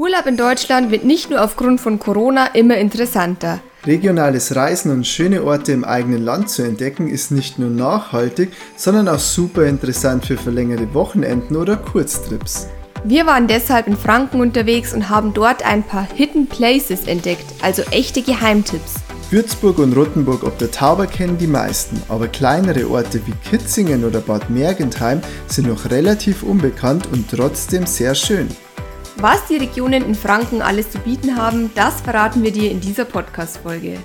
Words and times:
Urlaub 0.00 0.24
in 0.24 0.38
Deutschland 0.38 0.90
wird 0.90 1.04
nicht 1.04 1.28
nur 1.28 1.44
aufgrund 1.44 1.78
von 1.78 1.98
Corona 1.98 2.46
immer 2.54 2.78
interessanter. 2.78 3.60
Regionales 3.84 4.56
Reisen 4.56 4.90
und 4.90 5.06
schöne 5.06 5.44
Orte 5.44 5.72
im 5.72 5.84
eigenen 5.84 6.24
Land 6.24 6.48
zu 6.48 6.62
entdecken 6.62 7.06
ist 7.06 7.30
nicht 7.30 7.58
nur 7.58 7.68
nachhaltig, 7.68 8.48
sondern 8.76 9.08
auch 9.08 9.18
super 9.18 9.66
interessant 9.66 10.24
für 10.24 10.38
verlängerte 10.38 10.94
Wochenenden 10.94 11.54
oder 11.54 11.76
Kurztrips. 11.76 12.68
Wir 13.04 13.26
waren 13.26 13.46
deshalb 13.46 13.88
in 13.88 13.96
Franken 13.98 14.40
unterwegs 14.40 14.94
und 14.94 15.10
haben 15.10 15.34
dort 15.34 15.66
ein 15.66 15.82
paar 15.82 16.08
Hidden 16.14 16.46
Places 16.46 17.06
entdeckt, 17.06 17.44
also 17.60 17.82
echte 17.90 18.22
Geheimtipps. 18.22 18.94
Würzburg 19.30 19.78
und 19.78 19.94
Rottenburg 19.94 20.44
ob 20.44 20.56
der 20.56 20.70
Tauber 20.70 21.06
kennen 21.06 21.36
die 21.36 21.46
meisten, 21.46 22.02
aber 22.08 22.26
kleinere 22.28 22.88
Orte 22.88 23.20
wie 23.26 23.34
Kitzingen 23.50 24.04
oder 24.06 24.20
Bad 24.20 24.48
Mergentheim 24.48 25.20
sind 25.46 25.68
noch 25.68 25.90
relativ 25.90 26.42
unbekannt 26.42 27.06
und 27.12 27.30
trotzdem 27.30 27.84
sehr 27.84 28.14
schön. 28.14 28.48
Was 29.16 29.46
die 29.46 29.56
Regionen 29.56 30.04
in 30.04 30.14
Franken 30.14 30.62
alles 30.62 30.90
zu 30.90 30.98
bieten 30.98 31.36
haben, 31.36 31.70
das 31.74 32.00
verraten 32.00 32.42
wir 32.42 32.52
dir 32.52 32.70
in 32.70 32.80
dieser 32.80 33.04
Podcast-Folge. 33.04 33.98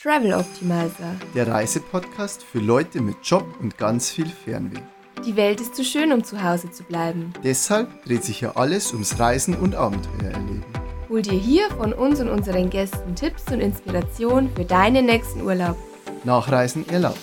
Travel 0.00 0.34
Optimizer. 0.34 1.16
Der 1.34 1.48
Reisepodcast 1.48 2.42
für 2.42 2.60
Leute 2.60 3.00
mit 3.00 3.16
Job 3.22 3.44
und 3.60 3.76
ganz 3.76 4.10
viel 4.10 4.28
Fernweh. 4.28 4.80
Die 5.26 5.36
Welt 5.36 5.60
ist 5.60 5.74
zu 5.74 5.84
schön, 5.84 6.12
um 6.12 6.24
zu 6.24 6.42
Hause 6.42 6.70
zu 6.70 6.84
bleiben. 6.84 7.32
Deshalb 7.44 8.04
dreht 8.04 8.24
sich 8.24 8.40
ja 8.40 8.52
alles 8.56 8.92
ums 8.92 9.18
Reisen 9.18 9.54
und 9.54 9.74
Abenteuer 9.74 10.30
erleben. 10.30 10.64
Hol 11.10 11.22
dir 11.22 11.38
hier 11.38 11.68
von 11.70 11.92
uns 11.92 12.20
und 12.20 12.28
unseren 12.28 12.70
Gästen 12.70 13.14
Tipps 13.14 13.42
und 13.52 13.60
Inspiration 13.60 14.48
für 14.54 14.64
deinen 14.64 15.06
nächsten 15.06 15.42
Urlaub. 15.42 15.76
Nachreisen 16.24 16.88
erlaubt. 16.88 17.18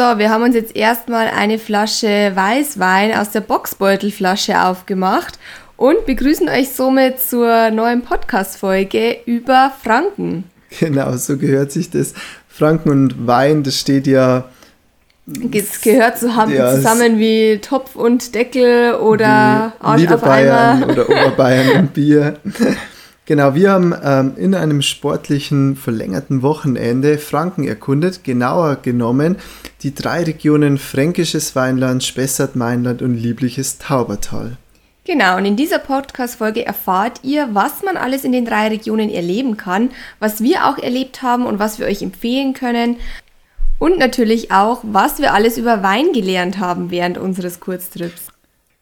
So, 0.00 0.16
wir 0.16 0.30
haben 0.30 0.44
uns 0.44 0.54
jetzt 0.54 0.74
erstmal 0.74 1.26
eine 1.26 1.58
Flasche 1.58 2.32
Weißwein 2.34 3.14
aus 3.14 3.32
der 3.32 3.42
Boxbeutelflasche 3.42 4.58
aufgemacht 4.62 5.38
und 5.76 6.06
begrüßen 6.06 6.48
euch 6.48 6.70
somit 6.70 7.20
zur 7.20 7.70
neuen 7.70 8.00
Podcast-Folge 8.00 9.18
über 9.26 9.70
Franken. 9.84 10.44
Genau, 10.78 11.14
so 11.18 11.36
gehört 11.36 11.70
sich 11.70 11.90
das. 11.90 12.14
Franken 12.48 12.88
und 12.88 13.26
Wein, 13.26 13.62
das 13.62 13.78
steht 13.78 14.06
ja. 14.06 14.48
Es 15.52 15.82
gehört 15.82 16.18
zusammen, 16.18 16.54
ja, 16.54 16.74
zusammen 16.74 17.18
wie 17.18 17.58
Topf 17.58 17.94
und 17.94 18.34
Deckel 18.34 18.94
oder 18.94 19.74
Arsch 19.80 20.06
auf 20.10 20.24
Eimer. 20.24 20.80
Oder 20.88 21.10
Oberbayern 21.10 21.78
und 21.78 21.92
Bier. 21.92 22.38
Genau, 23.30 23.54
wir 23.54 23.70
haben 23.70 23.94
ähm, 24.02 24.32
in 24.38 24.56
einem 24.56 24.82
sportlichen 24.82 25.76
verlängerten 25.76 26.42
Wochenende 26.42 27.16
Franken 27.16 27.62
erkundet, 27.62 28.24
genauer 28.24 28.74
genommen 28.82 29.36
die 29.84 29.94
drei 29.94 30.24
Regionen 30.24 30.78
Fränkisches 30.78 31.54
Weinland, 31.54 32.02
Spessart-Mainland 32.02 33.02
und 33.02 33.14
Liebliches 33.14 33.78
Taubertal. 33.78 34.56
Genau, 35.04 35.36
und 35.36 35.44
in 35.44 35.54
dieser 35.54 35.78
Podcast-Folge 35.78 36.66
erfahrt 36.66 37.20
ihr, 37.22 37.50
was 37.52 37.84
man 37.84 37.96
alles 37.96 38.24
in 38.24 38.32
den 38.32 38.46
drei 38.46 38.66
Regionen 38.66 39.08
erleben 39.08 39.56
kann, 39.56 39.90
was 40.18 40.42
wir 40.42 40.66
auch 40.66 40.78
erlebt 40.78 41.22
haben 41.22 41.46
und 41.46 41.60
was 41.60 41.78
wir 41.78 41.86
euch 41.86 42.02
empfehlen 42.02 42.52
können. 42.52 42.96
Und 43.78 43.96
natürlich 43.96 44.50
auch, 44.50 44.80
was 44.82 45.20
wir 45.20 45.34
alles 45.34 45.56
über 45.56 45.84
Wein 45.84 46.12
gelernt 46.12 46.58
haben 46.58 46.90
während 46.90 47.16
unseres 47.16 47.60
Kurztrips. 47.60 48.32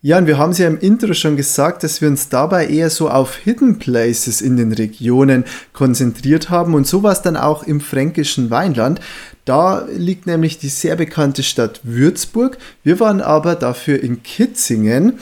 Ja, 0.01 0.17
und 0.19 0.29
wir 0.29 0.39
haben 0.39 0.53
es 0.53 0.59
ja 0.59 0.69
im 0.69 0.79
Intro 0.79 1.13
schon 1.13 1.37
gesagt, 1.37 1.83
dass 1.83 2.01
wir 2.01 2.07
uns 2.07 2.29
dabei 2.29 2.69
eher 2.69 2.89
so 2.89 3.11
auf 3.11 3.35
Hidden 3.35 3.81
Places 3.81 4.41
in 4.41 4.57
den 4.57 4.73
Regionen 4.73 5.45
konzentriert 5.73 6.51
haben 6.51 6.75
und 6.75 6.87
so 6.87 7.03
war 7.03 7.11
es 7.11 7.23
dann 7.23 7.37
auch 7.37 7.65
im 7.65 7.81
fränkischen 7.81 8.49
Weinland. 8.49 9.01
Da 9.45 9.89
liegt 9.93 10.29
nämlich 10.29 10.59
die 10.59 10.69
sehr 10.69 10.95
bekannte 10.95 11.43
Stadt 11.43 11.81
Würzburg. 11.83 12.59
Wir 12.85 13.01
waren 13.01 13.21
aber 13.21 13.57
dafür 13.57 14.01
in 14.01 14.23
Kitzingen. 14.23 15.19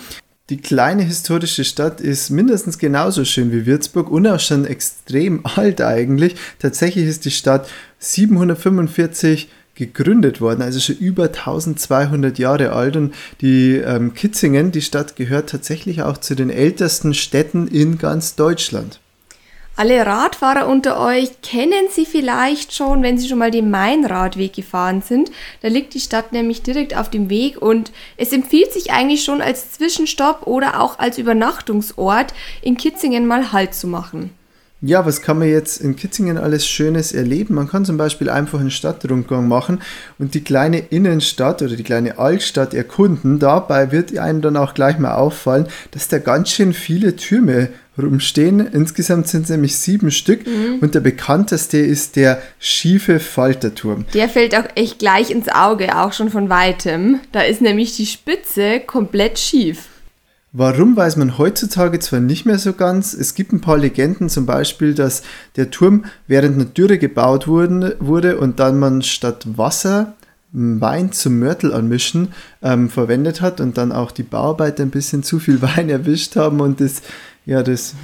Die 0.51 0.59
kleine 0.59 1.05
historische 1.05 1.65
Stadt 1.65 2.03
ist 2.03 2.29
mindestens 2.29 2.77
genauso 2.77 3.25
schön 3.25 3.53
wie 3.53 3.65
Würzburg 3.65 4.11
und 4.11 4.27
auch 4.27 4.41
schon 4.41 4.67
extrem 4.67 5.41
alt 5.57 5.81
eigentlich. 5.81 6.37
Tatsächlich 6.59 7.07
ist 7.07 7.25
die 7.25 7.31
Stadt 7.31 7.67
745 8.01 9.49
gegründet 9.77 10.41
worden, 10.41 10.63
also 10.63 10.81
schon 10.81 10.97
über 10.97 11.25
1200 11.25 12.39
Jahre 12.39 12.73
alt. 12.73 12.97
Und 12.97 13.15
die 13.41 13.77
ähm, 13.77 14.15
Kitzingen, 14.15 14.73
die 14.73 14.83
Stadt, 14.83 15.15
gehört 15.15 15.51
tatsächlich 15.51 16.03
auch 16.03 16.19
zu 16.19 16.35
den 16.35 16.51
ältesten 16.51 17.15
Städten 17.15 17.69
in 17.69 17.99
ganz 17.99 18.35
Deutschland. 18.35 18.99
Alle 19.79 20.07
Radfahrer 20.07 20.69
unter 20.69 20.99
euch 20.99 21.43
kennen 21.43 21.89
sie 21.91 22.07
vielleicht 22.07 22.73
schon, 22.73 23.03
wenn 23.03 23.19
sie 23.19 23.29
schon 23.29 23.37
mal 23.37 23.51
den 23.51 23.71
Main-Radweg 23.71 24.55
gefahren 24.55 25.03
sind. 25.03 25.31
Da 25.61 25.69
liegt 25.69 25.93
die 25.93 26.01
Stadt 26.01 26.33
nämlich 26.33 26.63
direkt 26.63 26.97
auf 26.97 27.11
dem 27.11 27.29
Weg 27.29 27.61
und 27.61 27.93
es 28.17 28.33
empfiehlt 28.33 28.73
sich 28.73 28.91
eigentlich 28.91 29.23
schon 29.23 29.43
als 29.43 29.73
Zwischenstopp 29.73 30.47
oder 30.47 30.81
auch 30.81 30.99
als 30.99 31.19
Übernachtungsort 31.19 32.33
in 32.63 32.79
Kitzingen 32.79 33.27
mal 33.27 33.53
Halt 33.53 33.75
zu 33.75 33.87
machen. 33.87 34.31
Ja, 34.83 35.07
was 35.07 35.23
kann 35.23 35.39
man 35.39 35.49
jetzt 35.49 35.81
in 35.81 35.97
Kitzingen 35.97 36.37
alles 36.37 36.67
Schönes 36.67 37.13
erleben? 37.13 37.55
Man 37.55 37.67
kann 37.67 37.87
zum 37.87 37.97
Beispiel 37.97 38.29
einfach 38.29 38.61
einen 38.61 38.71
Stadtrundgang 38.71 39.49
machen 39.49 39.81
und 40.19 40.35
die 40.35 40.45
kleine 40.45 40.79
Innenstadt 40.79 41.63
oder 41.63 41.77
die 41.77 41.83
kleine 41.83 42.19
Altstadt 42.19 42.75
erkunden. 42.75 43.39
Dabei 43.39 43.91
wird 43.91 44.17
einem 44.19 44.43
dann 44.43 44.59
auch 44.59 44.75
gleich 44.75 44.99
mal 44.99 45.15
auffallen, 45.15 45.67
dass 45.93 46.09
da 46.09 46.19
ganz 46.19 46.51
schön 46.51 46.75
viele 46.75 47.17
Türme 47.17 47.71
rumstehen. 47.97 48.67
Insgesamt 48.71 49.29
sind 49.29 49.45
es 49.45 49.49
nämlich 49.49 49.79
sieben 49.79 50.11
Stück 50.11 50.47
mhm. 50.47 50.81
und 50.83 50.95
der 50.95 51.01
bekannteste 51.01 51.79
ist 51.79 52.17
der 52.17 52.43
schiefe 52.59 53.19
Falterturm. 53.19 54.05
Der 54.13 54.29
fällt 54.29 54.55
auch 54.55 54.69
echt 54.75 54.99
gleich 54.99 55.31
ins 55.31 55.49
Auge, 55.49 55.97
auch 55.97 56.13
schon 56.13 56.29
von 56.29 56.51
weitem. 56.51 57.21
Da 57.33 57.41
ist 57.41 57.63
nämlich 57.63 57.97
die 57.97 58.05
Spitze 58.05 58.81
komplett 58.81 59.39
schief. 59.39 59.89
Warum 60.59 60.97
weiß 60.97 61.17
man 61.17 61.37
heutzutage 61.37 61.99
zwar 61.99 62.21
nicht 62.21 62.47
mehr 62.47 62.59
so 62.59 62.73
ganz. 62.73 63.13
Es 63.13 63.35
gibt 63.35 63.53
ein 63.53 63.61
paar 63.61 63.77
Legenden, 63.77 64.31
zum 64.31 64.47
Beispiel, 64.47 64.95
dass 64.95 65.23
der 65.57 65.71
Turm 65.71 66.07
während 66.29 66.55
einer 66.55 66.65
Dürre 66.65 66.97
gebaut 66.97 67.47
wurden, 67.47 67.93
wurde 67.99 68.39
und 68.39 68.59
dann 68.59 68.79
man 68.79 69.03
statt 69.03 69.47
Wasser 69.59 70.15
Wein 70.53 71.13
zum 71.13 71.41
Mörtel 71.41 71.75
anmischen 71.75 72.29
ähm, 72.63 72.89
verwendet 72.89 73.43
hat 73.43 73.61
und 73.61 73.77
dann 73.77 73.93
auch 73.93 74.11
die 74.11 74.23
Bauarbeiter 74.23 74.83
ein 74.83 74.89
bisschen 74.89 75.23
zu 75.23 75.41
viel 75.41 75.61
Wein 75.77 75.91
erwischt 75.91 76.37
haben 76.37 76.61
und 76.61 76.81
das, 76.81 77.03
ja, 77.45 77.63
das, 77.63 77.95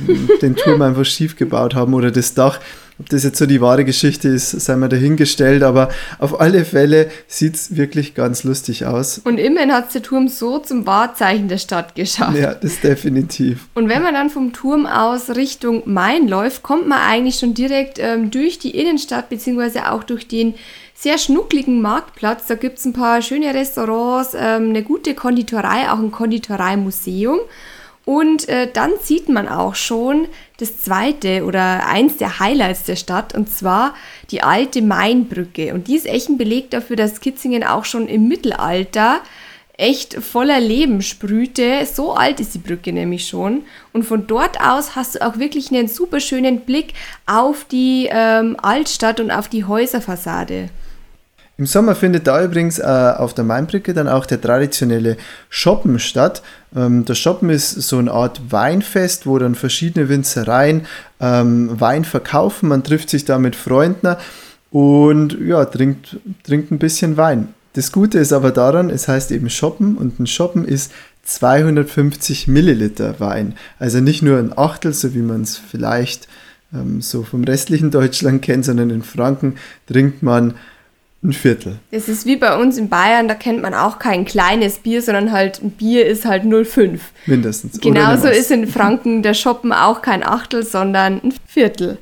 den 0.42 0.54
Turm 0.54 0.82
einfach 0.82 1.06
schief 1.06 1.36
gebaut 1.36 1.74
haben 1.74 1.94
oder 1.94 2.10
das 2.10 2.34
Dach. 2.34 2.60
Ob 2.98 3.08
das 3.08 3.24
jetzt 3.24 3.38
so 3.38 3.46
die 3.46 3.60
wahre 3.60 3.84
Geschichte 3.84 4.28
ist, 4.28 4.50
sei 4.50 4.76
mal 4.76 4.88
dahingestellt, 4.88 5.62
aber 5.62 5.88
auf 6.18 6.40
alle 6.40 6.64
Fälle 6.64 7.10
sieht 7.26 7.54
es 7.54 7.76
wirklich 7.76 8.14
ganz 8.14 8.44
lustig 8.44 8.86
aus. 8.86 9.20
Und 9.24 9.38
immerhin 9.38 9.72
hat 9.72 9.92
der 9.94 10.02
Turm 10.02 10.28
so 10.28 10.58
zum 10.58 10.86
Wahrzeichen 10.86 11.48
der 11.48 11.58
Stadt 11.58 11.94
geschafft. 11.94 12.36
Ja, 12.38 12.54
das 12.54 12.80
definitiv. 12.80 13.66
Und 13.74 13.88
wenn 13.88 14.02
man 14.02 14.14
dann 14.14 14.30
vom 14.30 14.52
Turm 14.52 14.86
aus 14.86 15.30
Richtung 15.30 15.82
Main 15.86 16.28
läuft, 16.28 16.62
kommt 16.62 16.86
man 16.86 16.98
eigentlich 17.00 17.36
schon 17.36 17.54
direkt 17.54 17.98
ähm, 17.98 18.30
durch 18.30 18.58
die 18.58 18.70
Innenstadt, 18.70 19.28
beziehungsweise 19.28 19.90
auch 19.90 20.04
durch 20.04 20.28
den 20.28 20.54
sehr 20.94 21.18
schnuckligen 21.18 21.80
Marktplatz. 21.82 22.46
Da 22.46 22.54
gibt 22.54 22.78
es 22.78 22.84
ein 22.84 22.92
paar 22.92 23.22
schöne 23.22 23.54
Restaurants, 23.54 24.34
ähm, 24.34 24.70
eine 24.70 24.82
gute 24.82 25.14
Konditorei, 25.14 25.90
auch 25.90 25.98
ein 25.98 26.12
Konditoreimuseum. 26.12 27.40
Und 28.04 28.48
äh, 28.48 28.68
dann 28.72 28.90
sieht 29.00 29.28
man 29.28 29.48
auch 29.48 29.76
schon 29.76 30.26
das 30.58 30.78
zweite 30.78 31.44
oder 31.44 31.86
eins 31.86 32.16
der 32.16 32.40
Highlights 32.40 32.84
der 32.84 32.96
Stadt, 32.96 33.34
und 33.34 33.48
zwar 33.48 33.94
die 34.30 34.42
alte 34.42 34.82
Mainbrücke. 34.82 35.72
Und 35.72 35.86
die 35.86 35.96
ist 35.96 36.06
echt 36.06 36.28
ein 36.28 36.38
Beleg 36.38 36.70
dafür, 36.70 36.96
dass 36.96 37.20
Kitzingen 37.20 37.62
auch 37.62 37.84
schon 37.84 38.08
im 38.08 38.26
Mittelalter 38.26 39.20
echt 39.76 40.14
voller 40.14 40.60
Leben 40.60 41.02
sprühte. 41.02 41.86
So 41.86 42.14
alt 42.14 42.40
ist 42.40 42.54
die 42.54 42.58
Brücke 42.58 42.92
nämlich 42.92 43.26
schon. 43.26 43.62
Und 43.92 44.04
von 44.04 44.26
dort 44.26 44.60
aus 44.60 44.96
hast 44.96 45.14
du 45.14 45.26
auch 45.26 45.38
wirklich 45.38 45.70
einen 45.70 45.88
super 45.88 46.20
schönen 46.20 46.60
Blick 46.60 46.94
auf 47.26 47.64
die 47.64 48.08
ähm, 48.10 48.56
Altstadt 48.60 49.20
und 49.20 49.30
auf 49.30 49.48
die 49.48 49.64
Häuserfassade. 49.64 50.70
Im 51.58 51.66
Sommer 51.66 51.94
findet 51.94 52.26
da 52.26 52.42
übrigens 52.42 52.78
äh, 52.78 52.82
auf 52.82 53.34
der 53.34 53.44
Mainbrücke 53.44 53.92
dann 53.92 54.08
auch 54.08 54.26
der 54.26 54.40
traditionelle 54.40 55.16
Shoppen 55.50 55.98
statt. 55.98 56.42
Ähm, 56.74 57.04
das 57.04 57.18
Shoppen 57.18 57.50
ist 57.50 57.72
so 57.72 57.98
eine 57.98 58.10
Art 58.10 58.40
Weinfest, 58.50 59.26
wo 59.26 59.38
dann 59.38 59.54
verschiedene 59.54 60.08
Winzereien 60.08 60.86
ähm, 61.20 61.78
Wein 61.78 62.04
verkaufen. 62.04 62.68
Man 62.68 62.82
trifft 62.82 63.10
sich 63.10 63.24
da 63.24 63.38
mit 63.38 63.54
Freunden 63.54 64.16
und 64.70 65.38
ja, 65.40 65.64
trinkt, 65.66 66.16
trinkt 66.44 66.70
ein 66.70 66.78
bisschen 66.78 67.16
Wein. 67.18 67.48
Das 67.74 67.92
Gute 67.92 68.18
ist 68.18 68.32
aber 68.32 68.50
daran, 68.50 68.90
es 68.90 69.08
heißt 69.08 69.30
eben 69.30 69.48
Shoppen 69.48 69.96
und 69.96 70.20
ein 70.20 70.26
Shoppen 70.26 70.64
ist 70.64 70.92
250 71.24 72.48
Milliliter 72.48 73.20
Wein. 73.20 73.54
Also 73.78 74.00
nicht 74.00 74.22
nur 74.22 74.38
ein 74.38 74.56
Achtel, 74.56 74.92
so 74.92 75.14
wie 75.14 75.22
man 75.22 75.42
es 75.42 75.56
vielleicht 75.58 76.28
ähm, 76.74 77.00
so 77.00 77.22
vom 77.22 77.44
restlichen 77.44 77.90
Deutschland 77.90 78.42
kennt, 78.42 78.64
sondern 78.64 78.90
in 78.90 79.02
Franken 79.02 79.56
trinkt 79.86 80.22
man 80.22 80.54
ein 81.24 81.32
Viertel. 81.32 81.78
Es 81.92 82.08
ist 82.08 82.26
wie 82.26 82.36
bei 82.36 82.56
uns 82.56 82.78
in 82.78 82.88
Bayern, 82.88 83.28
da 83.28 83.34
kennt 83.34 83.62
man 83.62 83.74
auch 83.74 83.98
kein 84.00 84.24
kleines 84.24 84.78
Bier, 84.78 85.02
sondern 85.02 85.30
halt 85.30 85.62
ein 85.62 85.70
Bier 85.70 86.04
ist 86.04 86.24
halt 86.24 86.42
0,5. 86.42 86.98
Mindestens. 87.26 87.80
Genauso 87.80 88.26
ist 88.28 88.50
in 88.50 88.66
Franken 88.66 89.22
der 89.22 89.34
Shoppen 89.34 89.72
auch 89.72 90.02
kein 90.02 90.24
Achtel, 90.24 90.64
sondern 90.64 91.20
ein 91.22 91.32
Viertel. 91.46 91.98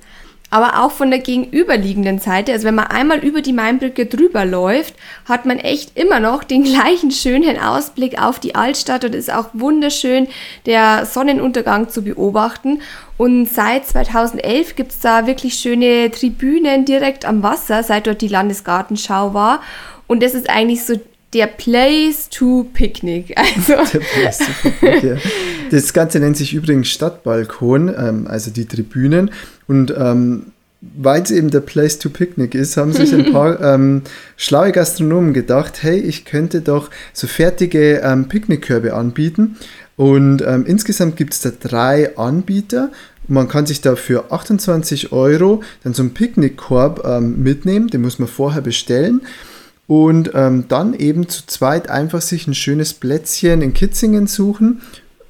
aber 0.51 0.83
auch 0.83 0.91
von 0.91 1.11
der 1.11 1.21
gegenüberliegenden 1.21 2.19
Seite. 2.19 2.53
Also 2.53 2.67
wenn 2.67 2.75
man 2.75 2.89
einmal 2.89 3.19
über 3.21 3.41
die 3.41 3.53
Mainbrücke 3.53 4.07
drüber 4.07 4.45
läuft, 4.45 4.95
hat 5.25 5.47
man 5.47 5.59
echt 5.59 5.97
immer 5.97 6.19
noch 6.19 6.43
den 6.43 6.65
gleichen 6.65 7.13
schönen 7.13 7.59
Ausblick 7.59 8.21
auf 8.21 8.41
die 8.41 8.57
Altstadt 8.57 9.05
und 9.05 9.15
ist 9.15 9.33
auch 9.33 9.51
wunderschön, 9.53 10.27
der 10.67 11.07
Sonnenuntergang 11.07 11.89
zu 11.89 12.03
beobachten. 12.03 12.83
Und 13.21 13.51
seit 13.51 13.87
2011 13.87 14.77
gibt 14.77 14.93
es 14.93 15.01
da 15.01 15.27
wirklich 15.27 15.53
schöne 15.53 16.11
Tribünen 16.11 16.87
direkt 16.87 17.27
am 17.27 17.43
Wasser, 17.43 17.83
seit 17.83 18.07
dort 18.07 18.23
die 18.23 18.29
Landesgartenschau 18.29 19.35
war. 19.35 19.61
Und 20.07 20.23
das 20.23 20.33
ist 20.33 20.49
eigentlich 20.49 20.85
so 20.87 20.99
der 21.35 21.47
Place 21.47 22.31
to 22.31 22.67
Picnic. 22.73 23.35
Also. 23.37 23.75
Der 23.93 23.99
Place 23.99 24.39
to 24.39 24.45
Picnic, 24.63 25.03
ja. 25.03 25.17
Das 25.71 25.93
Ganze 25.93 26.19
nennt 26.19 26.39
sich 26.39 26.55
übrigens 26.55 26.89
Stadtbalkon, 26.89 27.95
ähm, 27.95 28.27
also 28.27 28.51
die 28.51 28.65
Tribünen. 28.65 29.31
Und 29.69 29.93
ähm, 29.95 30.53
weil 30.81 31.21
es 31.21 31.31
eben 31.31 31.51
der 31.51 31.61
Place 31.61 31.99
to 31.99 32.09
Picnic 32.09 32.55
ist, 32.55 32.79
haben 32.79 32.95
sich 32.95 33.13
ein 33.13 33.33
paar 33.33 33.61
ähm, 33.75 34.01
schlaue 34.39 34.73
Gastronomen 34.73 35.35
gedacht, 35.35 35.83
hey, 35.83 35.99
ich 35.99 36.25
könnte 36.25 36.63
doch 36.63 36.89
so 37.13 37.27
fertige 37.27 38.01
ähm, 38.03 38.29
Picknickkörbe 38.29 38.95
anbieten. 38.95 39.57
Und 40.01 40.41
ähm, 40.47 40.65
insgesamt 40.65 41.19
gibt 41.19 41.35
es 41.35 41.43
da 41.43 41.51
drei 41.51 42.17
Anbieter. 42.17 42.91
Man 43.29 43.49
kann 43.49 43.67
sich 43.67 43.83
da 43.83 43.97
für 43.97 44.33
28 44.33 45.13
Euro 45.13 45.63
dann 45.85 45.93
so 45.93 46.03
einen 46.03 46.15
Picknickkorb 46.15 47.05
ähm, 47.05 47.43
mitnehmen, 47.43 47.89
den 47.89 48.01
muss 48.01 48.19
man 48.19 48.27
vorher 48.27 48.63
bestellen 48.63 49.21
und 49.87 50.31
ähm, 50.33 50.65
dann 50.69 50.95
eben 50.95 51.29
zu 51.29 51.47
zweit 51.47 51.91
einfach 51.91 52.23
sich 52.23 52.47
ein 52.47 52.55
schönes 52.55 52.95
Plätzchen 52.95 53.61
in 53.61 53.75
Kitzingen 53.75 54.27
suchen. 54.27 54.81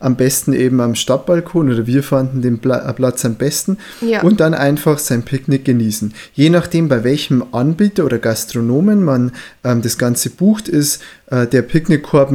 Am 0.00 0.16
besten 0.16 0.52
eben 0.52 0.80
am 0.80 0.94
Stadtbalkon 0.94 1.70
oder 1.70 1.86
wir 1.86 2.02
fanden 2.02 2.42
den 2.42 2.58
Pla 2.58 2.88
äh, 2.88 2.92
Platz 2.92 3.24
am 3.24 3.36
besten 3.36 3.78
ja. 4.00 4.22
und 4.22 4.40
dann 4.40 4.54
einfach 4.54 4.98
sein 4.98 5.22
Picknick 5.22 5.64
genießen. 5.64 6.12
Je 6.34 6.50
nachdem, 6.50 6.88
bei 6.88 7.04
welchem 7.04 7.44
Anbieter 7.52 8.04
oder 8.04 8.18
Gastronomen 8.18 9.04
man 9.04 9.32
ähm, 9.62 9.82
das 9.82 9.98
Ganze 9.98 10.30
bucht, 10.30 10.68
ist 10.68 11.02
äh, 11.26 11.46
der 11.46 11.62
Picknickkorb 11.62 12.32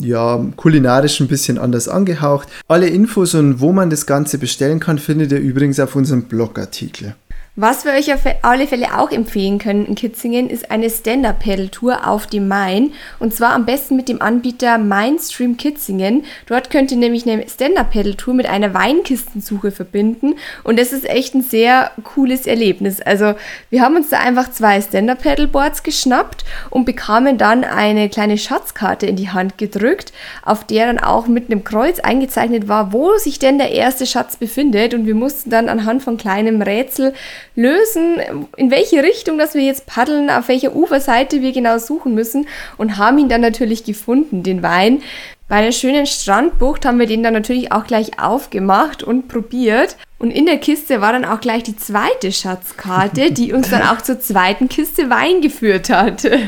ja 0.00 0.44
kulinarisch 0.56 1.20
ein 1.20 1.28
bisschen 1.28 1.58
anders 1.58 1.88
angehaucht. 1.88 2.48
Alle 2.66 2.88
Infos 2.88 3.34
und 3.34 3.60
wo 3.60 3.72
man 3.72 3.90
das 3.90 4.06
Ganze 4.06 4.38
bestellen 4.38 4.80
kann, 4.80 4.98
findet 4.98 5.32
ihr 5.32 5.38
übrigens 5.40 5.78
auf 5.78 5.94
unserem 5.94 6.24
Blogartikel. 6.24 7.14
Was 7.54 7.84
wir 7.84 7.92
euch 7.92 8.14
auf 8.14 8.20
alle 8.40 8.66
Fälle 8.66 8.98
auch 8.98 9.10
empfehlen 9.10 9.58
können 9.58 9.84
in 9.84 9.94
Kitzingen, 9.94 10.48
ist 10.48 10.70
eine 10.70 10.88
Stand-Up-Pedal-Tour 10.88 12.08
auf 12.08 12.26
dem 12.26 12.48
Main. 12.48 12.94
Und 13.18 13.34
zwar 13.34 13.52
am 13.52 13.66
besten 13.66 13.94
mit 13.94 14.08
dem 14.08 14.22
Anbieter 14.22 14.78
Mainstream 14.78 15.58
Kitzingen. 15.58 16.24
Dort 16.46 16.70
könnt 16.70 16.90
ihr 16.92 16.96
nämlich 16.96 17.28
eine 17.28 17.46
Stand-Up-Pedal-Tour 17.46 18.32
mit 18.32 18.46
einer 18.46 18.72
Weinkistensuche 18.72 19.70
verbinden. 19.70 20.36
Und 20.64 20.78
das 20.78 20.94
ist 20.94 21.06
echt 21.06 21.34
ein 21.34 21.42
sehr 21.42 21.90
cooles 22.04 22.46
Erlebnis. 22.46 23.02
Also 23.02 23.34
wir 23.68 23.82
haben 23.82 23.96
uns 23.96 24.08
da 24.08 24.20
einfach 24.20 24.50
zwei 24.50 24.80
Stand-Up-Pedal-Boards 24.80 25.82
geschnappt 25.82 26.46
und 26.70 26.86
bekamen 26.86 27.36
dann 27.36 27.64
eine 27.64 28.08
kleine 28.08 28.38
Schatzkarte 28.38 29.04
in 29.04 29.16
die 29.16 29.28
Hand 29.28 29.58
gedrückt, 29.58 30.14
auf 30.42 30.66
der 30.66 30.86
dann 30.86 31.00
auch 31.00 31.26
mit 31.26 31.50
einem 31.50 31.64
Kreuz 31.64 32.00
eingezeichnet 32.00 32.66
war, 32.66 32.94
wo 32.94 33.18
sich 33.18 33.38
denn 33.38 33.58
der 33.58 33.72
erste 33.72 34.06
Schatz 34.06 34.38
befindet. 34.38 34.94
Und 34.94 35.04
wir 35.04 35.14
mussten 35.14 35.50
dann 35.50 35.68
anhand 35.68 36.02
von 36.02 36.16
kleinem 36.16 36.62
Rätsel 36.62 37.12
lösen, 37.54 38.20
in 38.56 38.70
welche 38.70 39.02
Richtung, 39.02 39.38
dass 39.38 39.54
wir 39.54 39.62
jetzt 39.62 39.86
paddeln, 39.86 40.30
auf 40.30 40.48
welcher 40.48 40.74
Uferseite 40.74 41.42
wir 41.42 41.52
genau 41.52 41.78
suchen 41.78 42.14
müssen 42.14 42.46
und 42.76 42.98
haben 42.98 43.18
ihn 43.18 43.28
dann 43.28 43.40
natürlich 43.40 43.84
gefunden, 43.84 44.42
den 44.42 44.62
Wein. 44.62 45.02
Bei 45.48 45.56
einer 45.56 45.72
schönen 45.72 46.06
Strandbucht 46.06 46.86
haben 46.86 46.98
wir 46.98 47.06
den 47.06 47.22
dann 47.22 47.34
natürlich 47.34 47.72
auch 47.72 47.84
gleich 47.84 48.18
aufgemacht 48.18 49.02
und 49.02 49.28
probiert. 49.28 49.96
Und 50.18 50.30
in 50.30 50.46
der 50.46 50.56
Kiste 50.58 51.00
war 51.02 51.12
dann 51.12 51.26
auch 51.26 51.40
gleich 51.40 51.62
die 51.62 51.76
zweite 51.76 52.32
Schatzkarte, 52.32 53.32
die 53.32 53.52
uns 53.52 53.68
dann 53.68 53.82
auch 53.82 54.00
zur 54.00 54.18
zweiten 54.18 54.68
Kiste 54.68 55.10
Wein 55.10 55.42
geführt 55.42 55.90
hat. 55.90 56.26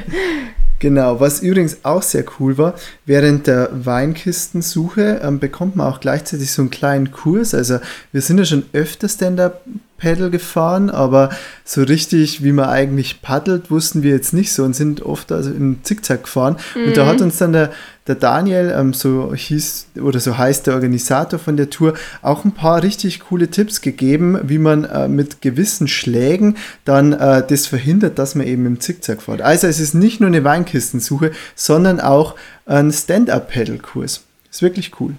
Genau, 0.81 1.19
was 1.19 1.41
übrigens 1.41 1.79
auch 1.83 2.03
sehr 2.03 2.27
cool 2.39 2.59
war, 2.59 2.75
während 3.07 3.47
der 3.47 3.71
Weinkistensuche 3.73 5.21
ähm, 5.23 5.39
bekommt 5.39 5.77
man 5.77 5.91
auch 5.91 5.99
gleichzeitig 5.99 6.53
so 6.53 6.61
einen 6.61 6.71
kleinen 6.71 7.11
Kurs. 7.11 7.55
Also 7.55 7.79
wir 8.13 8.21
sind 8.21 8.37
ja 8.37 8.45
schon 8.45 8.67
öfter 8.75 9.09
Stand-up 9.09 9.63
Paddle 10.05 10.29
gefahren, 10.29 10.91
aber 10.91 11.31
so 11.65 11.83
richtig, 11.83 12.45
wie 12.45 12.53
man 12.53 12.69
eigentlich 12.69 13.23
paddelt, 13.23 13.71
wussten 13.71 14.03
wir 14.03 14.11
jetzt 14.11 14.35
nicht 14.35 14.53
so 14.53 14.63
und 14.63 14.77
sind 14.77 15.01
oft 15.01 15.33
also 15.33 15.51
im 15.51 15.79
Zickzack 15.83 16.25
gefahren. 16.25 16.57
Mhm. 16.75 16.89
Und 16.89 16.97
da 16.99 17.07
hat 17.07 17.17
mhm. 17.17 17.25
uns 17.25 17.39
dann 17.39 17.55
der, 17.55 17.73
der 18.07 18.17
Daniel, 18.17 18.75
ähm, 18.79 18.93
so 18.93 19.35
hieß 19.35 19.87
oder 20.03 20.21
so 20.21 20.37
heißt 20.37 20.67
der 20.67 20.75
Organisator 20.75 21.39
von 21.39 21.57
der 21.57 21.71
Tour, 21.71 21.95
auch 22.21 22.45
ein 22.45 22.53
paar 22.53 22.83
richtig 22.83 23.21
coole 23.21 23.49
Tipps 23.49 23.81
gegeben, 23.81 24.39
wie 24.43 24.59
man 24.59 24.85
äh, 24.85 25.09
mit 25.09 25.41
gewissen 25.41 25.89
Schlägen 25.89 26.59
dann 26.85 27.15
äh, 27.15 27.43
das 27.47 27.67
verhindert, 27.67 28.19
dass 28.19 28.35
man 28.35 28.47
eben 28.47 28.67
im 28.67 28.81
Zickzack 28.81 29.23
fährt. 29.23 29.41
Also 29.41 29.67
es 29.69 29.81
ist 29.81 29.95
nicht 29.95 30.21
nur 30.21 30.29
eine 30.29 30.45
Weinkistensuche, 30.45 31.33
sondern 31.55 31.99
auch 31.99 32.35
ein 32.67 32.93
Stand-up-Pedal-Kurs. 32.93 34.21
Ist 34.51 34.63
wirklich 34.63 35.01
cool. 35.01 35.15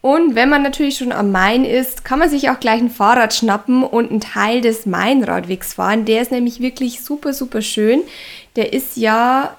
Und 0.00 0.36
wenn 0.36 0.48
man 0.48 0.62
natürlich 0.62 0.98
schon 0.98 1.10
am 1.10 1.32
Main 1.32 1.64
ist, 1.64 2.04
kann 2.04 2.18
man 2.18 2.30
sich 2.30 2.48
auch 2.48 2.60
gleich 2.60 2.80
ein 2.80 2.90
Fahrrad 2.90 3.34
schnappen 3.34 3.82
und 3.82 4.10
einen 4.10 4.20
Teil 4.20 4.60
des 4.60 4.86
Mainradwegs 4.86 5.74
fahren. 5.74 6.04
Der 6.04 6.22
ist 6.22 6.30
nämlich 6.30 6.60
wirklich 6.60 7.02
super, 7.02 7.32
super 7.32 7.60
schön. 7.60 8.02
Der 8.54 8.72
ist 8.72 8.96
ja 8.96 9.56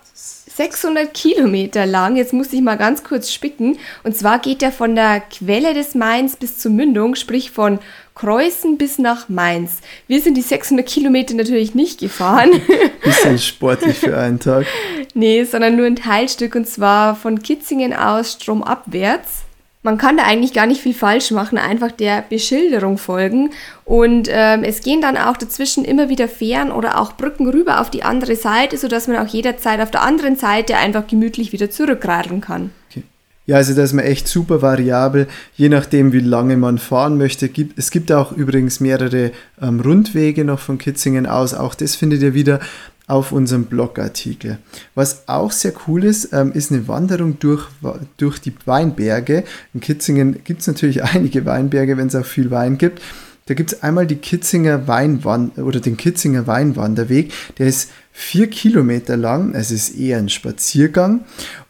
600 0.57 1.13
Kilometer 1.13 1.85
lang. 1.85 2.15
Jetzt 2.15 2.33
muss 2.33 2.51
ich 2.53 2.61
mal 2.61 2.77
ganz 2.77 3.03
kurz 3.03 3.31
spicken. 3.31 3.77
Und 4.03 4.15
zwar 4.15 4.39
geht 4.39 4.61
der 4.61 4.71
von 4.71 4.95
der 4.95 5.19
Quelle 5.19 5.73
des 5.73 5.93
Mains 5.93 6.35
bis 6.35 6.57
zur 6.57 6.71
Mündung, 6.71 7.15
sprich 7.15 7.51
von 7.51 7.79
Kreuzen 8.15 8.77
bis 8.77 8.97
nach 8.97 9.29
Mainz. 9.29 9.81
Wir 10.07 10.19
sind 10.21 10.35
die 10.35 10.41
600 10.41 10.85
Kilometer 10.85 11.35
natürlich 11.35 11.75
nicht 11.75 11.99
gefahren. 11.99 12.49
Bisschen 13.03 13.37
sportlich 13.37 13.99
für 13.99 14.17
einen 14.17 14.39
Tag. 14.39 14.65
nee, 15.13 15.43
sondern 15.43 15.75
nur 15.75 15.85
ein 15.85 15.95
Teilstück 15.95 16.55
und 16.55 16.67
zwar 16.67 17.15
von 17.15 17.43
Kitzingen 17.43 17.93
aus 17.93 18.33
stromabwärts 18.33 19.46
man 19.87 19.97
kann 19.97 20.17
da 20.17 20.23
eigentlich 20.23 20.51
gar 20.51 20.65
nicht 20.65 20.81
viel 20.81 20.93
falsch 20.93 21.31
machen, 21.31 21.57
einfach 21.57 21.93
der 21.93 22.21
Beschilderung 22.29 22.97
folgen. 22.97 23.51
Und 23.85 24.27
ähm, 24.29 24.65
es 24.65 24.81
gehen 24.81 24.99
dann 24.99 25.15
auch 25.15 25.37
dazwischen 25.37 25.85
immer 25.85 26.09
wieder 26.09 26.27
Fähren 26.27 26.73
oder 26.73 26.99
auch 26.99 27.13
Brücken 27.13 27.47
rüber 27.47 27.79
auf 27.79 27.89
die 27.89 28.03
andere 28.03 28.35
Seite, 28.35 28.77
sodass 28.77 29.07
man 29.07 29.15
auch 29.15 29.27
jederzeit 29.27 29.79
auf 29.79 29.89
der 29.89 30.01
anderen 30.01 30.35
Seite 30.35 30.75
einfach 30.75 31.07
gemütlich 31.07 31.53
wieder 31.53 31.69
zurückradeln 31.69 32.41
kann. 32.41 32.71
Okay. 32.89 33.03
Ja, 33.45 33.55
also 33.55 33.73
da 33.73 33.83
ist 33.83 33.93
man 33.93 34.03
echt 34.03 34.27
super 34.27 34.61
variabel, 34.61 35.25
je 35.55 35.69
nachdem, 35.69 36.11
wie 36.11 36.19
lange 36.19 36.57
man 36.57 36.79
fahren 36.79 37.17
möchte. 37.17 37.49
Es 37.77 37.89
gibt 37.89 38.11
auch 38.11 38.33
übrigens 38.33 38.81
mehrere 38.81 39.31
ähm, 39.61 39.79
Rundwege 39.79 40.43
noch 40.43 40.59
von 40.59 40.79
Kitzingen 40.79 41.25
aus. 41.25 41.53
Auch 41.53 41.75
das 41.75 41.95
findet 41.95 42.21
ihr 42.23 42.33
wieder 42.33 42.59
auf 43.07 43.31
unserem 43.31 43.65
Blogartikel. 43.65 44.59
Was 44.93 45.27
auch 45.27 45.51
sehr 45.51 45.73
cool 45.87 46.03
ist, 46.03 46.33
ähm, 46.33 46.51
ist 46.51 46.71
eine 46.71 46.87
Wanderung 46.89 47.39
durch, 47.39 47.65
durch 48.17 48.39
die 48.39 48.53
Weinberge. 48.65 49.45
In 49.73 49.79
Kitzingen 49.79 50.43
gibt 50.43 50.61
es 50.61 50.67
natürlich 50.67 51.03
einige 51.15 51.45
Weinberge, 51.45 51.97
wenn 51.97 52.07
es 52.07 52.15
auch 52.15 52.25
viel 52.25 52.51
Wein 52.51 52.77
gibt. 52.77 53.01
Da 53.47 53.53
gibt 53.53 53.71
es 53.71 53.81
einmal 53.81 54.05
die 54.05 54.17
Kitzinger 54.17 54.89
Weinwand 54.89 55.57
oder 55.57 55.79
den 55.79 55.95
Kitzinger 55.95 56.47
Weinwanderweg. 56.47 57.31
Der 57.57 57.67
ist 57.67 57.89
vier 58.11 58.47
Kilometer 58.47 59.15
lang, 59.15 59.55
es 59.55 59.71
ist 59.71 59.97
eher 59.97 60.17
ein 60.17 60.27
Spaziergang. 60.27 61.21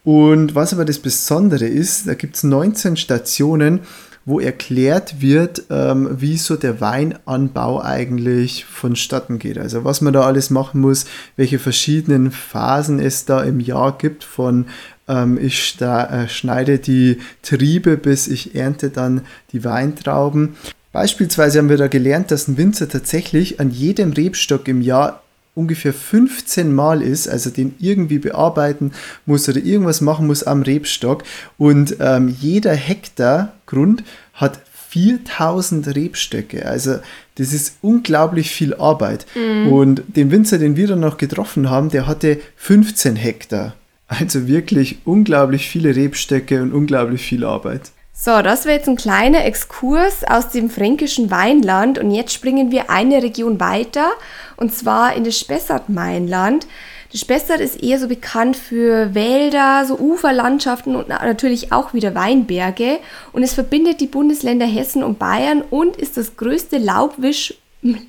Und 0.03 0.55
was 0.55 0.73
aber 0.73 0.85
das 0.85 0.97
Besondere 0.97 1.67
ist, 1.67 2.07
da 2.07 2.15
gibt 2.15 2.35
es 2.35 2.43
19 2.43 2.97
Stationen 2.97 3.81
wo 4.27 4.41
erklärt 4.41 5.21
wird, 5.21 5.63
ähm, 5.69 6.09
wie 6.19 6.35
so 6.35 6.57
der 6.57 6.81
Weinanbau 6.81 7.81
eigentlich 7.81 8.65
vonstatten 8.65 9.39
geht. 9.39 9.57
Also 9.57 9.85
was 9.85 10.01
man 10.01 10.11
da 10.11 10.23
alles 10.23 10.49
machen 10.49 10.81
muss, 10.81 11.05
welche 11.37 11.59
verschiedenen 11.59 12.31
Phasen 12.31 12.99
es 12.99 13.23
da 13.23 13.41
im 13.41 13.61
Jahr 13.61 13.97
gibt, 13.97 14.25
von 14.25 14.65
ähm, 15.07 15.39
ich 15.41 15.77
äh, 15.79 16.27
schneide 16.27 16.77
die 16.77 17.19
Triebe 17.41 17.95
bis 17.95 18.27
ich 18.27 18.53
ernte 18.53 18.89
dann 18.89 19.21
die 19.53 19.63
Weintrauben. 19.63 20.57
Beispielsweise 20.91 21.59
haben 21.59 21.69
wir 21.69 21.77
da 21.77 21.87
gelernt, 21.87 22.29
dass 22.29 22.49
ein 22.49 22.57
Winzer 22.57 22.89
tatsächlich 22.89 23.61
an 23.61 23.71
jedem 23.71 24.11
Rebstock 24.11 24.67
im 24.67 24.81
Jahr 24.81 25.23
ungefähr 25.57 25.93
15 25.93 26.73
Mal 26.73 27.01
ist, 27.01 27.27
also 27.27 27.49
den 27.49 27.75
irgendwie 27.79 28.19
bearbeiten 28.19 28.91
muss 29.25 29.49
oder 29.49 29.59
irgendwas 29.59 30.01
machen 30.01 30.27
muss 30.27 30.43
am 30.43 30.61
Rebstock. 30.61 31.23
Und 31.57 31.97
ähm, 31.99 32.35
jeder 32.39 32.73
Hektar 32.73 33.53
Grund 33.65 34.03
hat 34.33 34.61
4000 34.89 35.95
Rebstöcke. 35.95 36.65
Also 36.65 36.99
das 37.35 37.53
ist 37.53 37.77
unglaublich 37.81 38.51
viel 38.51 38.73
Arbeit. 38.75 39.25
Mhm. 39.35 39.71
Und 39.71 40.03
den 40.07 40.31
Winzer, 40.31 40.59
den 40.59 40.75
wir 40.75 40.87
dann 40.87 41.01
noch 41.01 41.17
getroffen 41.17 41.69
haben, 41.69 41.89
der 41.89 42.07
hatte 42.07 42.39
15 42.55 43.15
Hektar. 43.15 43.75
Also 44.07 44.47
wirklich 44.47 44.99
unglaublich 45.03 45.67
viele 45.67 45.93
Rebstöcke 45.93 46.61
und 46.61 46.71
unglaublich 46.71 47.21
viel 47.23 47.43
Arbeit. 47.43 47.91
So, 48.19 48.41
das 48.41 48.65
war 48.65 48.73
jetzt 48.73 48.89
ein 48.89 48.95
kleiner 48.95 49.45
Exkurs 49.45 50.23
aus 50.23 50.49
dem 50.49 50.71
fränkischen 50.71 51.29
Weinland 51.29 51.99
und 51.99 52.09
jetzt 52.09 52.33
springen 52.33 52.71
wir 52.71 52.89
eine 52.89 53.21
Region 53.21 53.59
weiter 53.59 54.09
und 54.55 54.73
zwar 54.73 55.13
in 55.13 55.23
das 55.23 55.39
Spessart-Mainland. 55.39 56.65
Das 57.11 57.21
Spessart 57.21 57.59
ist 57.59 57.83
eher 57.83 57.99
so 57.99 58.07
bekannt 58.07 58.57
für 58.57 59.13
Wälder, 59.13 59.85
so 59.85 59.99
Uferlandschaften 59.99 60.95
und 60.95 61.09
natürlich 61.09 61.71
auch 61.71 61.93
wieder 61.93 62.15
Weinberge 62.15 62.97
und 63.33 63.43
es 63.43 63.53
verbindet 63.53 64.01
die 64.01 64.07
Bundesländer 64.07 64.65
Hessen 64.65 65.03
und 65.03 65.19
Bayern 65.19 65.61
und 65.69 65.95
ist 65.95 66.17
das 66.17 66.37
größte 66.37 66.79
Laubwisch 66.79 67.53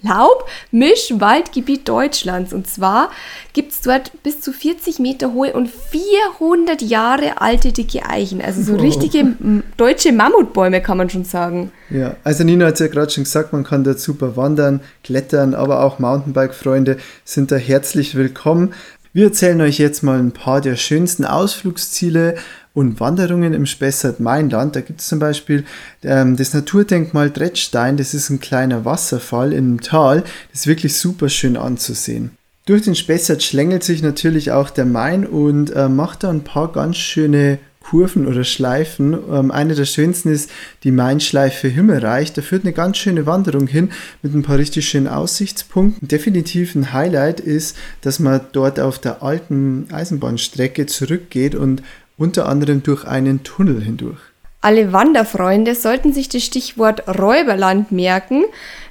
Laubmischwaldgebiet 0.03 1.89
Deutschlands. 1.89 2.53
Und 2.53 2.67
zwar 2.67 3.11
gibt 3.53 3.73
es 3.73 3.81
dort 3.81 4.11
bis 4.23 4.41
zu 4.41 4.53
40 4.53 4.99
Meter 4.99 5.33
hohe 5.33 5.53
und 5.53 5.69
400 5.69 6.83
Jahre 6.83 7.41
alte 7.41 7.73
dicke 7.73 8.05
Eichen. 8.09 8.41
Also 8.41 8.63
so 8.63 8.77
richtige 8.77 9.35
deutsche 9.77 10.13
Mammutbäume 10.13 10.81
kann 10.81 10.99
man 10.99 11.11
schon 11.11 11.25
sagen. 11.25 11.73
Ja, 11.91 12.17
also 12.25 12.45
Nina 12.45 12.67
hat 12.67 12.75
es 12.75 12.81
ja 12.81 12.89
gerade 12.89 13.11
schon 13.11 13.25
gesagt, 13.25 13.53
man 13.53 13.65
kann 13.65 13.85
dort 13.85 14.01
super 14.01 14.37
wandern, 14.37 14.81
klettern, 15.05 15.55
aber 15.55 15.83
auch 15.83 15.99
Mountainbike-Freunde 15.99 16.99
sind 17.25 17.51
da 17.51 17.57
herzlich 17.57 18.15
willkommen. 18.15 18.75
Wir 19.15 19.25
erzählen 19.25 19.61
euch 19.63 19.79
jetzt 19.79 20.03
mal 20.03 20.19
ein 20.19 20.33
paar 20.33 20.61
der 20.61 20.77
schönsten 20.77 21.25
Ausflugsziele 21.25 22.37
und 22.79 23.01
Wanderungen 23.01 23.55
im 23.55 23.67
Spessart-Mainland. 23.67 24.77
Da 24.77 24.81
gibt 24.81 25.01
es 25.01 25.09
zum 25.09 25.19
Beispiel 25.19 25.65
ähm, 26.05 26.37
das 26.37 26.55
Naturdenkmal 26.55 27.29
Drettstein. 27.31 27.97
Das 27.97 28.15
ist 28.15 28.31
ein 28.31 28.39
kleiner 28.39 28.85
Wasserfall 28.85 29.53
einem 29.53 29.81
Tal. 29.81 30.23
Das 30.53 30.61
ist 30.61 30.67
wirklich 30.69 30.95
super 30.95 31.29
schön 31.29 31.57
anzusehen. 31.57 32.31
Durch 32.67 32.83
den 32.83 32.95
Spessart 32.95 33.43
schlängelt 33.43 33.83
sich 33.83 34.01
natürlich 34.01 34.53
auch 34.53 34.71
der 34.71 34.85
Main 34.85 35.27
und 35.27 35.71
äh, 35.75 35.89
macht 35.89 36.23
da 36.23 36.31
ein 36.31 36.45
paar 36.45 36.71
ganz 36.71 36.99
schöne 36.99 37.59
Kurven 37.81 38.27
oder 38.27 38.45
Schleifen. 38.45 39.17
Ähm, 39.33 39.51
eine 39.51 39.75
der 39.75 39.87
schönsten 39.87 40.29
ist 40.29 40.49
die 40.85 40.93
Mainschleife 40.93 41.67
Himmelreich. 41.67 42.33
Da 42.33 42.43
führt 42.43 42.63
eine 42.63 42.75
ganz 42.75 42.99
schöne 42.99 43.27
Wanderung 43.27 43.67
hin 43.67 43.91
mit 44.23 44.35
ein 44.35 44.43
paar 44.43 44.59
richtig 44.59 44.89
schönen 44.89 45.09
Aussichtspunkten. 45.09 46.07
Definitiv 46.07 46.77
ein 46.77 46.93
Highlight 46.93 47.41
ist, 47.41 47.77
dass 48.03 48.21
man 48.21 48.43
dort 48.53 48.79
auf 48.79 49.01
der 49.01 49.23
alten 49.23 49.89
Eisenbahnstrecke 49.91 50.87
zurückgeht 50.87 51.57
und 51.57 51.83
unter 52.19 52.49
anderem 52.49 52.83
durch 52.83 53.05
einen 53.07 53.43
Tunnel 53.45 53.83
hindurch. 53.83 54.19
Alle 54.61 54.93
Wanderfreunde 54.93 55.77
sollten 55.77 56.13
sich 56.13 56.29
das 56.29 56.43
Stichwort 56.43 57.07
Räuberland 57.07 57.93
merken. 57.93 58.43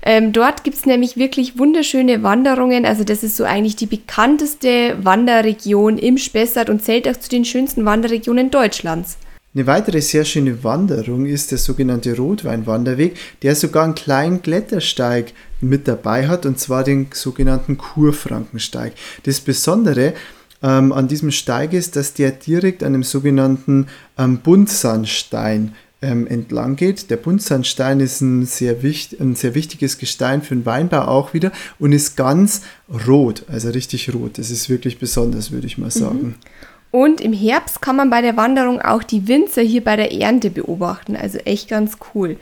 Ähm, 0.02 0.32
dort 0.32 0.64
gibt 0.64 0.78
es 0.78 0.86
nämlich 0.86 1.18
wirklich 1.18 1.60
wunderschöne 1.60 2.24
Wanderungen. 2.24 2.86
Also 2.86 3.04
das 3.04 3.22
ist 3.22 3.36
so 3.36 3.44
eigentlich 3.44 3.76
die 3.76 3.86
bekannteste 3.86 4.96
Wanderregion 5.04 5.98
im 5.98 6.18
Spessart 6.18 6.70
und 6.70 6.86
zählt 6.86 7.08
auch 7.10 7.18
zu 7.18 7.28
den 7.28 7.44
schönsten 7.44 7.84
Wanderregionen 7.84 8.50
Deutschlands. 8.50 9.18
Eine 9.54 9.68
weitere 9.68 10.02
sehr 10.02 10.24
schöne 10.24 10.64
Wanderung 10.64 11.26
ist 11.26 11.52
der 11.52 11.58
sogenannte 11.58 12.16
Rotweinwanderweg, 12.16 13.18
der 13.42 13.56
sogar 13.56 13.86
einen 13.86 13.96
kleinen 13.96 14.42
Klettersteig 14.42 15.34
mit 15.62 15.88
dabei 15.88 16.28
hat, 16.28 16.46
und 16.46 16.60
zwar 16.60 16.84
den 16.84 17.08
sogenannten 17.12 17.78
Kurfrankensteig. 17.78 18.94
Das 19.24 19.42
Besondere 19.42 20.14
ähm, 20.64 20.92
an 20.92 21.08
diesem 21.08 21.32
Steig 21.32 21.74
ist, 21.74 21.96
dass 21.96 22.14
der 22.14 22.32
direkt 22.32 22.84
an 22.84 22.94
dem 22.94 23.04
sogenannten 23.04 23.88
ähm, 24.18 24.40
Buntsandstein 24.40 25.74
ähm, 26.02 26.28
entlang 26.28 26.76
geht. 26.76 27.10
Der 27.10 27.18
Buntsandstein 27.18 28.00
ist 28.00 28.22
ein 28.22 28.46
sehr, 28.46 28.84
wichtig, 28.84 29.20
ein 29.20 29.36
sehr 29.36 29.56
wichtiges 29.56 29.98
Gestein 29.98 30.42
für 30.42 30.56
den 30.56 30.66
Weinbau 30.66 31.02
auch 31.02 31.34
wieder 31.34 31.52
und 31.80 31.92
ist 31.92 32.16
ganz 32.16 32.62
rot, 33.08 33.44
also 33.48 33.70
richtig 33.70 34.14
rot. 34.14 34.38
Das 34.38 34.52
ist 34.52 34.70
wirklich 34.70 35.00
besonders, 35.00 35.52
würde 35.52 35.68
ich 35.68 35.78
mal 35.78 35.86
mhm. 35.86 35.92
sagen. 35.92 36.36
Und 36.92 37.20
im 37.20 37.34
Herbst 37.34 37.82
kann 37.82 37.96
man 37.98 38.10
bei 38.10 38.22
der 38.22 38.38
Wanderung 38.38 38.82
auch 38.82 39.04
die 39.04 39.28
Winzer 39.28 39.62
hier 39.62 39.84
bei 39.84 39.96
der 39.98 40.14
Ernte 40.14 40.50
beobachten, 40.50 41.16
also 41.16 41.38
echt 41.40 41.70
ganz 41.70 41.98
cool. 42.14 42.38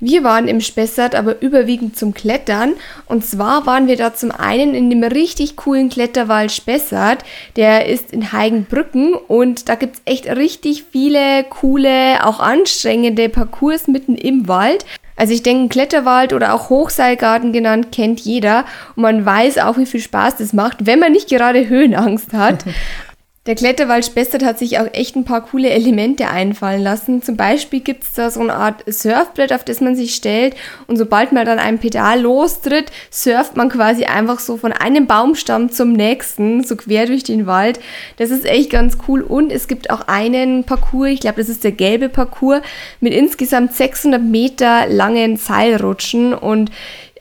Wir 0.00 0.22
waren 0.22 0.46
im 0.46 0.60
Spessart 0.60 1.16
aber 1.16 1.42
überwiegend 1.42 1.96
zum 1.96 2.14
Klettern. 2.14 2.74
Und 3.06 3.26
zwar 3.26 3.66
waren 3.66 3.88
wir 3.88 3.96
da 3.96 4.14
zum 4.14 4.30
einen 4.30 4.74
in 4.74 4.90
dem 4.90 5.02
richtig 5.02 5.56
coolen 5.56 5.88
Kletterwald 5.88 6.52
Spessart. 6.52 7.24
Der 7.56 7.86
ist 7.86 8.12
in 8.12 8.30
Heigenbrücken 8.30 9.14
und 9.14 9.68
da 9.68 9.74
gibt 9.74 9.96
es 9.96 10.02
echt 10.04 10.28
richtig 10.28 10.84
viele 10.92 11.42
coole, 11.44 12.24
auch 12.24 12.38
anstrengende 12.38 13.28
Parcours 13.28 13.88
mitten 13.88 14.14
im 14.14 14.46
Wald. 14.46 14.84
Also 15.16 15.32
ich 15.32 15.42
denke, 15.42 15.68
Kletterwald 15.68 16.32
oder 16.32 16.54
auch 16.54 16.70
Hochseilgarten 16.70 17.52
genannt 17.52 17.90
kennt 17.90 18.20
jeder 18.20 18.64
und 18.94 19.02
man 19.02 19.26
weiß 19.26 19.58
auch, 19.58 19.76
wie 19.76 19.86
viel 19.86 20.00
Spaß 20.00 20.36
das 20.36 20.52
macht, 20.52 20.86
wenn 20.86 21.00
man 21.00 21.10
nicht 21.10 21.28
gerade 21.28 21.68
Höhenangst 21.68 22.32
hat. 22.32 22.64
Der 23.48 23.54
Kletterwald 23.54 24.04
Spessart 24.04 24.44
hat 24.44 24.58
sich 24.58 24.78
auch 24.78 24.88
echt 24.92 25.16
ein 25.16 25.24
paar 25.24 25.40
coole 25.40 25.70
Elemente 25.70 26.28
einfallen 26.28 26.82
lassen. 26.82 27.22
Zum 27.22 27.38
Beispiel 27.38 27.80
gibt 27.80 28.04
es 28.04 28.12
da 28.12 28.30
so 28.30 28.40
eine 28.40 28.52
Art 28.52 28.84
Surfbrett, 28.86 29.54
auf 29.54 29.64
das 29.64 29.80
man 29.80 29.96
sich 29.96 30.14
stellt 30.14 30.54
und 30.86 30.98
sobald 30.98 31.32
man 31.32 31.46
dann 31.46 31.58
ein 31.58 31.78
Pedal 31.78 32.20
lostritt, 32.20 32.92
surft 33.10 33.56
man 33.56 33.70
quasi 33.70 34.04
einfach 34.04 34.38
so 34.38 34.58
von 34.58 34.74
einem 34.74 35.06
Baumstamm 35.06 35.72
zum 35.72 35.94
nächsten, 35.94 36.62
so 36.62 36.76
quer 36.76 37.06
durch 37.06 37.24
den 37.24 37.46
Wald. 37.46 37.80
Das 38.18 38.28
ist 38.28 38.44
echt 38.44 38.68
ganz 38.68 38.98
cool 39.08 39.22
und 39.22 39.50
es 39.50 39.66
gibt 39.66 39.88
auch 39.88 40.08
einen 40.08 40.64
Parcours, 40.64 41.08
ich 41.08 41.20
glaube, 41.20 41.40
das 41.40 41.48
ist 41.48 41.64
der 41.64 41.72
gelbe 41.72 42.10
Parcours, 42.10 42.60
mit 43.00 43.14
insgesamt 43.14 43.72
600 43.72 44.22
Meter 44.22 44.86
langen 44.88 45.38
Seilrutschen 45.38 46.34
und 46.34 46.70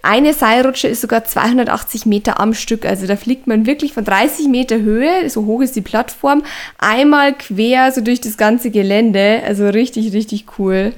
eine 0.08 0.34
Seilrutsche 0.34 0.88
ist 0.88 1.02
sogar 1.02 1.26
280 1.26 2.06
Meter 2.06 2.40
am 2.40 2.54
Stück. 2.54 2.86
Also 2.86 3.08
da 3.08 3.18
fliegt 3.18 3.46
man 3.46 3.66
wirklich 3.66 3.94
von 3.94 4.06
30 4.06 4.48
Meter 4.48 4.80
Höhe, 4.80 5.30
so 5.30 5.46
hoch 5.46 5.62
ist 5.62 5.76
die 5.76 5.82
Plattform, 5.82 6.44
einmal 6.78 7.34
quer 7.34 7.92
so 7.92 8.00
durch 8.00 8.22
das 8.22 8.38
ganze 8.38 8.72
Gelände. 8.72 9.42
Also 9.46 9.68
richtig, 9.68 10.14
richtig 10.14 10.46
cool. 10.58 10.94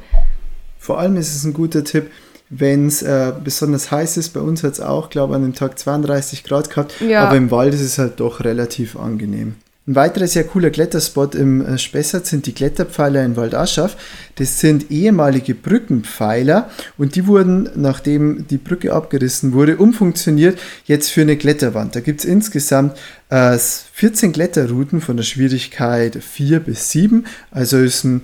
Vor 0.77 0.99
allem 0.99 1.17
ist 1.17 1.35
es 1.35 1.43
ein 1.43 1.53
guter 1.53 1.83
Tipp, 1.83 2.11
wenn 2.51 2.85
es 2.85 3.01
äh, 3.01 3.33
besonders 3.43 3.89
heiß 3.89 4.17
ist. 4.17 4.29
Bei 4.29 4.41
uns 4.41 4.63
hat 4.63 4.73
es 4.73 4.79
auch, 4.79 5.09
glaube 5.09 5.33
ich, 5.33 5.37
an 5.37 5.41
dem 5.41 5.55
Tag 5.55 5.79
32 5.79 6.43
Grad 6.43 6.69
gehabt. 6.69 6.93
Ja. 7.01 7.25
Aber 7.25 7.35
im 7.35 7.49
Wald 7.49 7.73
ist 7.73 7.81
es 7.81 7.97
halt 7.97 8.19
doch 8.19 8.43
relativ 8.43 8.95
angenehm. 8.95 9.55
Ein 9.89 9.96
weiterer 9.96 10.27
sehr 10.27 10.43
cooler 10.43 10.69
Kletterspot 10.69 11.34
im 11.34 11.65
äh, 11.65 11.79
Spessart 11.79 12.27
sind 12.27 12.46
die 12.46 12.53
Kletterpfeiler 12.53 13.25
in 13.25 13.36
Waldaschaf. 13.36 13.98
Das 14.36 14.60
sind 14.60 14.91
ehemalige 14.91 15.55
Brückenpfeiler 15.55 16.69
und 17.00 17.15
die 17.15 17.25
wurden, 17.25 17.72
nachdem 17.74 18.46
die 18.48 18.60
Brücke 18.60 18.93
abgerissen 18.93 19.51
wurde, 19.51 19.77
umfunktioniert 19.77 20.60
jetzt 20.86 21.10
für 21.10 21.22
eine 21.22 21.38
Kletterwand. 21.38 21.96
Da 21.96 22.01
gibt 22.01 22.19
es 22.19 22.25
insgesamt 22.25 23.00
äh, 23.29 23.58
14 23.58 24.31
Kletterrouten 24.31 25.01
von 25.01 25.17
der 25.17 25.24
Schwierigkeit 25.24 26.19
4 26.24 26.60
bis 26.60 26.91
7. 26.91 27.25
Also 27.50 27.79
ist 27.79 28.03
ein 28.03 28.22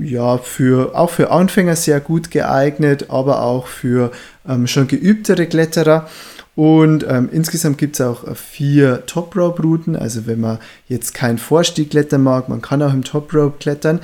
ja, 0.00 0.38
für, 0.38 0.96
auch 0.96 1.10
für 1.10 1.30
Anfänger 1.30 1.76
sehr 1.76 2.00
gut 2.00 2.30
geeignet, 2.30 3.10
aber 3.10 3.42
auch 3.42 3.66
für 3.66 4.10
ähm, 4.48 4.66
schon 4.66 4.88
geübtere 4.88 5.46
Kletterer. 5.46 6.08
Und 6.58 7.06
ähm, 7.08 7.28
insgesamt 7.30 7.78
gibt 7.78 7.94
es 7.94 8.00
auch 8.00 8.26
äh, 8.26 8.34
vier 8.34 9.06
Top 9.06 9.36
Rope 9.36 9.62
Routen. 9.62 9.94
Also 9.94 10.26
wenn 10.26 10.40
man 10.40 10.58
jetzt 10.88 11.14
keinen 11.14 11.38
Vorstieg 11.38 11.90
klettern 11.90 12.24
mag, 12.24 12.48
man 12.48 12.60
kann 12.60 12.82
auch 12.82 12.92
im 12.92 13.04
Top 13.04 13.32
Rope 13.32 13.58
klettern. 13.60 14.00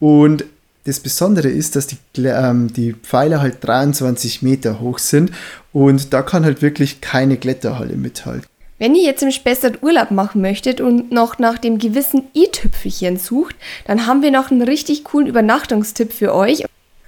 Und 0.00 0.44
das 0.84 1.00
Besondere 1.00 1.48
ist, 1.48 1.76
dass 1.76 1.86
die, 1.86 1.96
ähm, 2.18 2.70
die 2.74 2.92
Pfeiler 2.92 3.40
halt 3.40 3.56
23 3.62 4.42
Meter 4.42 4.80
hoch 4.80 4.98
sind 4.98 5.30
und 5.72 6.12
da 6.12 6.20
kann 6.20 6.44
halt 6.44 6.60
wirklich 6.60 7.00
keine 7.00 7.38
Kletterhalle 7.38 7.96
mithalten. 7.96 8.44
Wenn 8.78 8.94
ihr 8.94 9.04
jetzt 9.04 9.22
im 9.22 9.30
Spessart 9.30 9.82
Urlaub 9.82 10.10
machen 10.10 10.42
möchtet 10.42 10.82
und 10.82 11.10
noch 11.10 11.38
nach 11.38 11.56
dem 11.56 11.78
gewissen 11.78 12.24
i-Tüpfelchen 12.34 13.16
sucht, 13.16 13.56
dann 13.86 14.06
haben 14.06 14.20
wir 14.20 14.30
noch 14.30 14.50
einen 14.50 14.60
richtig 14.60 15.04
coolen 15.04 15.26
Übernachtungstipp 15.26 16.12
für 16.12 16.34
euch. 16.34 16.64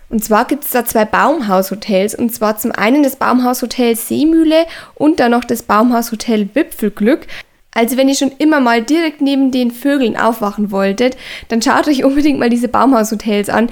Und 0.08 0.24
zwar 0.24 0.46
gibt 0.46 0.64
es 0.64 0.70
da 0.70 0.84
zwei 0.84 1.04
Baumhaushotels. 1.04 2.14
Und 2.14 2.34
zwar 2.34 2.56
zum 2.58 2.72
einen 2.72 3.02
das 3.02 3.16
Baumhaushotel 3.16 3.96
Seemühle 3.96 4.66
und 4.94 5.20
dann 5.20 5.32
noch 5.32 5.44
das 5.44 5.62
Baumhaushotel 5.62 6.48
Wipfelglück. 6.54 7.26
Also 7.74 7.96
wenn 7.96 8.08
ihr 8.08 8.14
schon 8.14 8.32
immer 8.38 8.60
mal 8.60 8.82
direkt 8.82 9.20
neben 9.20 9.50
den 9.50 9.70
Vögeln 9.70 10.16
aufwachen 10.16 10.70
wolltet, 10.70 11.16
dann 11.48 11.60
schaut 11.60 11.88
euch 11.88 12.04
unbedingt 12.04 12.38
mal 12.38 12.48
diese 12.48 12.68
Baumhaushotels 12.68 13.50
an. 13.50 13.68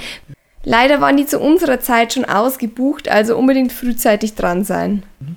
Leider 0.64 1.00
waren 1.00 1.16
die 1.16 1.26
zu 1.26 1.38
unserer 1.38 1.80
Zeit 1.80 2.12
schon 2.12 2.24
ausgebucht, 2.24 3.08
also 3.08 3.36
unbedingt 3.36 3.72
frühzeitig 3.72 4.34
dran 4.34 4.64
sein. 4.64 5.04
Mhm. 5.20 5.36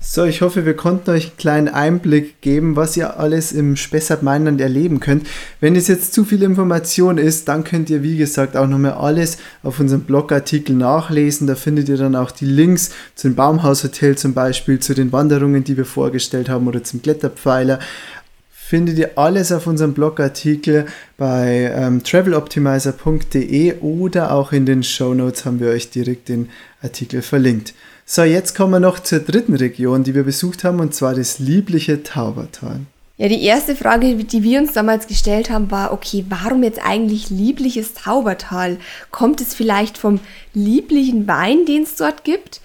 So, 0.00 0.24
ich 0.24 0.42
hoffe, 0.42 0.64
wir 0.64 0.76
konnten 0.76 1.10
euch 1.10 1.26
einen 1.26 1.36
kleinen 1.38 1.68
Einblick 1.68 2.40
geben, 2.40 2.76
was 2.76 2.96
ihr 2.96 3.18
alles 3.18 3.50
im 3.50 3.74
Spessart 3.74 4.22
Mainland 4.22 4.60
erleben 4.60 5.00
könnt. 5.00 5.26
Wenn 5.60 5.74
es 5.74 5.88
jetzt 5.88 6.14
zu 6.14 6.24
viel 6.24 6.44
Information 6.44 7.18
ist, 7.18 7.48
dann 7.48 7.64
könnt 7.64 7.90
ihr, 7.90 8.04
wie 8.04 8.16
gesagt, 8.16 8.56
auch 8.56 8.68
nochmal 8.68 8.92
alles 8.92 9.38
auf 9.64 9.80
unserem 9.80 10.02
Blogartikel 10.02 10.76
nachlesen. 10.76 11.48
Da 11.48 11.56
findet 11.56 11.88
ihr 11.88 11.96
dann 11.96 12.14
auch 12.14 12.30
die 12.30 12.46
Links 12.46 12.90
zum 13.16 13.34
Baumhaushotel 13.34 14.16
zum 14.16 14.34
Beispiel, 14.34 14.78
zu 14.78 14.94
den 14.94 15.10
Wanderungen, 15.10 15.64
die 15.64 15.76
wir 15.76 15.84
vorgestellt 15.84 16.48
haben 16.48 16.68
oder 16.68 16.84
zum 16.84 17.02
Kletterpfeiler. 17.02 17.80
Findet 18.50 18.98
ihr 18.98 19.18
alles 19.18 19.50
auf 19.50 19.66
unserem 19.66 19.94
Blogartikel 19.94 20.86
bei 21.16 21.72
ähm, 21.74 22.04
traveloptimizer.de 22.04 23.80
oder 23.80 24.30
auch 24.30 24.52
in 24.52 24.64
den 24.64 24.84
Show 24.84 25.12
Notes 25.12 25.44
haben 25.44 25.58
wir 25.58 25.70
euch 25.70 25.90
direkt 25.90 26.28
den 26.28 26.50
Artikel 26.82 27.20
verlinkt. 27.22 27.74
So, 28.10 28.22
jetzt 28.22 28.54
kommen 28.54 28.72
wir 28.72 28.80
noch 28.80 29.00
zur 29.00 29.18
dritten 29.18 29.54
Region, 29.54 30.02
die 30.02 30.14
wir 30.14 30.22
besucht 30.22 30.64
haben, 30.64 30.80
und 30.80 30.94
zwar 30.94 31.14
das 31.14 31.38
liebliche 31.38 32.02
Taubertal. 32.02 32.80
Ja, 33.18 33.28
die 33.28 33.42
erste 33.42 33.76
Frage, 33.76 34.14
die 34.14 34.42
wir 34.42 34.60
uns 34.60 34.72
damals 34.72 35.06
gestellt 35.06 35.50
haben, 35.50 35.70
war, 35.70 35.92
okay, 35.92 36.24
warum 36.30 36.62
jetzt 36.62 36.80
eigentlich 36.82 37.28
liebliches 37.28 37.92
Taubertal? 37.92 38.78
Kommt 39.10 39.42
es 39.42 39.54
vielleicht 39.54 39.98
vom 39.98 40.20
lieblichen 40.54 41.28
Wein, 41.28 41.66
den 41.66 41.82
es 41.82 41.96
dort 41.96 42.24
gibt? 42.24 42.62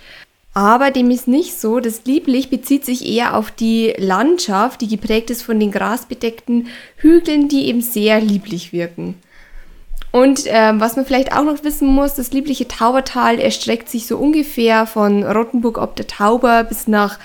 Aber 0.53 0.91
dem 0.91 1.11
ist 1.11 1.27
nicht 1.27 1.59
so. 1.59 1.81
Das 1.81 2.05
lieblich 2.05 2.49
bezieht 2.49 2.85
sich 2.85 3.05
eher 3.05 3.35
auf 3.35 3.51
die 3.51 3.93
Landschaft, 3.97 4.79
die 4.79 4.87
geprägt 4.87 5.29
ist 5.29 5.43
von 5.43 5.59
den 5.59 5.71
grasbedeckten 5.71 6.67
Hügeln, 6.95 7.49
die 7.49 7.65
eben 7.65 7.81
sehr 7.81 8.21
lieblich 8.21 8.71
wirken. 8.71 9.15
Und 10.13 10.43
ähm, 10.45 10.79
was 10.79 10.95
man 10.95 11.07
vielleicht 11.07 11.33
auch 11.33 11.43
noch 11.43 11.63
wissen 11.63 11.87
muss, 11.87 12.13
das 12.13 12.31
liebliche 12.31 12.67
Taubertal 12.67 13.39
erstreckt 13.39 13.89
sich 13.89 14.05
so 14.05 14.19
ungefähr 14.19 14.85
von 14.85 15.23
Rottenburg 15.23 15.79
ob 15.79 15.95
der 15.95 16.05
Tauber 16.05 16.63
bis 16.63 16.87
nach 16.87 17.17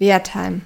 Wertheim. 0.00 0.62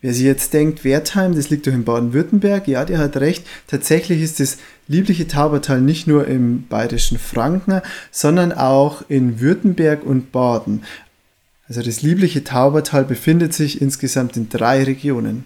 Wer 0.00 0.14
sich 0.14 0.22
jetzt 0.22 0.54
denkt, 0.54 0.84
Wertheim, 0.84 1.34
das 1.34 1.50
liegt 1.50 1.66
doch 1.66 1.72
in 1.72 1.84
Baden-Württemberg, 1.84 2.66
ja, 2.66 2.86
der 2.86 2.96
hat 2.96 3.18
recht. 3.18 3.44
Tatsächlich 3.66 4.22
ist 4.22 4.40
das 4.40 4.56
liebliche 4.86 5.28
Taubertal 5.28 5.82
nicht 5.82 6.06
nur 6.06 6.26
im 6.26 6.66
bayerischen 6.66 7.18
Franken, 7.18 7.82
sondern 8.10 8.52
auch 8.52 9.02
in 9.10 9.38
Württemberg 9.38 10.06
und 10.06 10.32
Baden. 10.32 10.82
Also 11.68 11.82
das 11.82 12.00
liebliche 12.00 12.42
Taubertal 12.42 13.04
befindet 13.04 13.52
sich 13.52 13.82
insgesamt 13.82 14.38
in 14.38 14.48
drei 14.48 14.82
Regionen. 14.82 15.44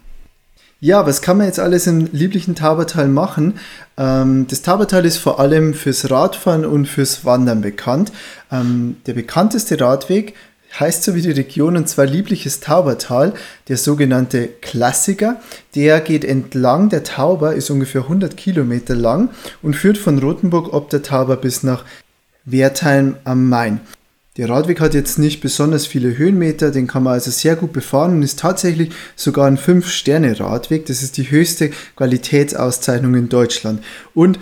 Ja, 0.84 1.06
was 1.06 1.22
kann 1.22 1.36
man 1.36 1.46
jetzt 1.46 1.60
alles 1.60 1.86
im 1.86 2.08
lieblichen 2.10 2.56
Taubertal 2.56 3.06
machen? 3.06 3.60
Ähm, 3.96 4.48
das 4.48 4.62
Taubertal 4.62 5.04
ist 5.04 5.16
vor 5.16 5.38
allem 5.38 5.74
fürs 5.74 6.10
Radfahren 6.10 6.66
und 6.66 6.86
fürs 6.86 7.24
Wandern 7.24 7.60
bekannt. 7.60 8.10
Ähm, 8.50 8.96
der 9.06 9.12
bekannteste 9.12 9.80
Radweg 9.80 10.34
heißt 10.80 11.04
so 11.04 11.14
wie 11.14 11.22
die 11.22 11.30
Region 11.30 11.76
und 11.76 11.88
zwar 11.88 12.06
liebliches 12.06 12.58
Taubertal, 12.58 13.32
der 13.68 13.76
sogenannte 13.76 14.48
Klassiker. 14.48 15.40
Der 15.76 16.00
geht 16.00 16.24
entlang 16.24 16.88
der 16.88 17.04
Tauber, 17.04 17.54
ist 17.54 17.70
ungefähr 17.70 18.02
100 18.02 18.36
Kilometer 18.36 18.96
lang 18.96 19.28
und 19.62 19.76
führt 19.76 19.98
von 19.98 20.18
Rothenburg 20.18 20.74
ob 20.74 20.90
der 20.90 21.04
Tauber 21.04 21.36
bis 21.36 21.62
nach 21.62 21.84
Wertheim 22.44 23.14
am 23.22 23.48
Main. 23.48 23.78
Der 24.38 24.48
Radweg 24.48 24.80
hat 24.80 24.94
jetzt 24.94 25.18
nicht 25.18 25.42
besonders 25.42 25.86
viele 25.86 26.16
Höhenmeter, 26.16 26.70
den 26.70 26.86
kann 26.86 27.02
man 27.02 27.14
also 27.14 27.30
sehr 27.30 27.54
gut 27.54 27.72
befahren 27.72 28.12
und 28.12 28.22
ist 28.22 28.38
tatsächlich 28.38 28.90
sogar 29.14 29.46
ein 29.46 29.58
5-Sterne-Radweg. 29.58 30.86
Das 30.86 31.02
ist 31.02 31.18
die 31.18 31.30
höchste 31.30 31.70
Qualitätsauszeichnung 31.96 33.14
in 33.14 33.28
Deutschland. 33.28 33.84
Und 34.14 34.38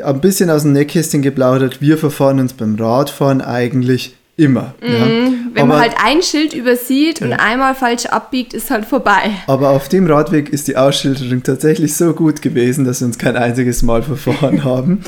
ein 0.00 0.20
bisschen 0.20 0.48
aus 0.48 0.62
dem 0.62 0.72
Nähkästchen 0.72 1.22
geplaudert, 1.22 1.80
wir 1.80 1.98
verfahren 1.98 2.38
uns 2.38 2.52
beim 2.52 2.76
Radfahren 2.76 3.40
eigentlich 3.40 4.14
Immer. 4.36 4.74
Mhm. 4.80 4.92
Ja. 4.92 5.06
Wenn 5.54 5.62
aber, 5.62 5.66
man 5.66 5.80
halt 5.80 5.94
ein 6.02 6.22
Schild 6.22 6.54
übersieht 6.54 7.20
ja. 7.20 7.26
und 7.26 7.32
einmal 7.34 7.74
falsch 7.74 8.06
abbiegt, 8.06 8.52
ist 8.52 8.70
halt 8.70 8.84
vorbei. 8.84 9.30
Aber 9.46 9.70
auf 9.70 9.88
dem 9.88 10.08
Radweg 10.08 10.48
ist 10.48 10.66
die 10.66 10.76
Ausschilderung 10.76 11.42
tatsächlich 11.44 11.94
so 11.94 12.12
gut 12.14 12.42
gewesen, 12.42 12.84
dass 12.84 13.00
wir 13.00 13.06
uns 13.06 13.18
kein 13.18 13.36
einziges 13.36 13.82
Mal 13.82 14.02
verfahren 14.02 14.64
haben. 14.64 15.04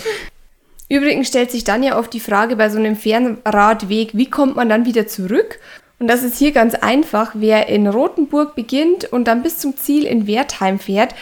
Übrigens 0.88 1.28
stellt 1.28 1.50
sich 1.50 1.64
dann 1.64 1.82
ja 1.82 1.98
oft 1.98 2.12
die 2.12 2.20
Frage 2.20 2.56
bei 2.56 2.70
so 2.70 2.78
einem 2.78 2.96
Fernradweg, 2.96 4.10
wie 4.12 4.30
kommt 4.30 4.56
man 4.56 4.68
dann 4.68 4.86
wieder 4.86 5.06
zurück? 5.06 5.58
Und 5.98 6.08
das 6.08 6.22
ist 6.22 6.38
hier 6.38 6.52
ganz 6.52 6.74
einfach. 6.74 7.32
Wer 7.34 7.68
in 7.68 7.86
Rothenburg 7.86 8.54
beginnt 8.54 9.10
und 9.12 9.24
dann 9.24 9.42
bis 9.42 9.58
zum 9.58 9.76
Ziel 9.76 10.04
in 10.04 10.26
Wertheim 10.26 10.78
fährt, 10.78 11.14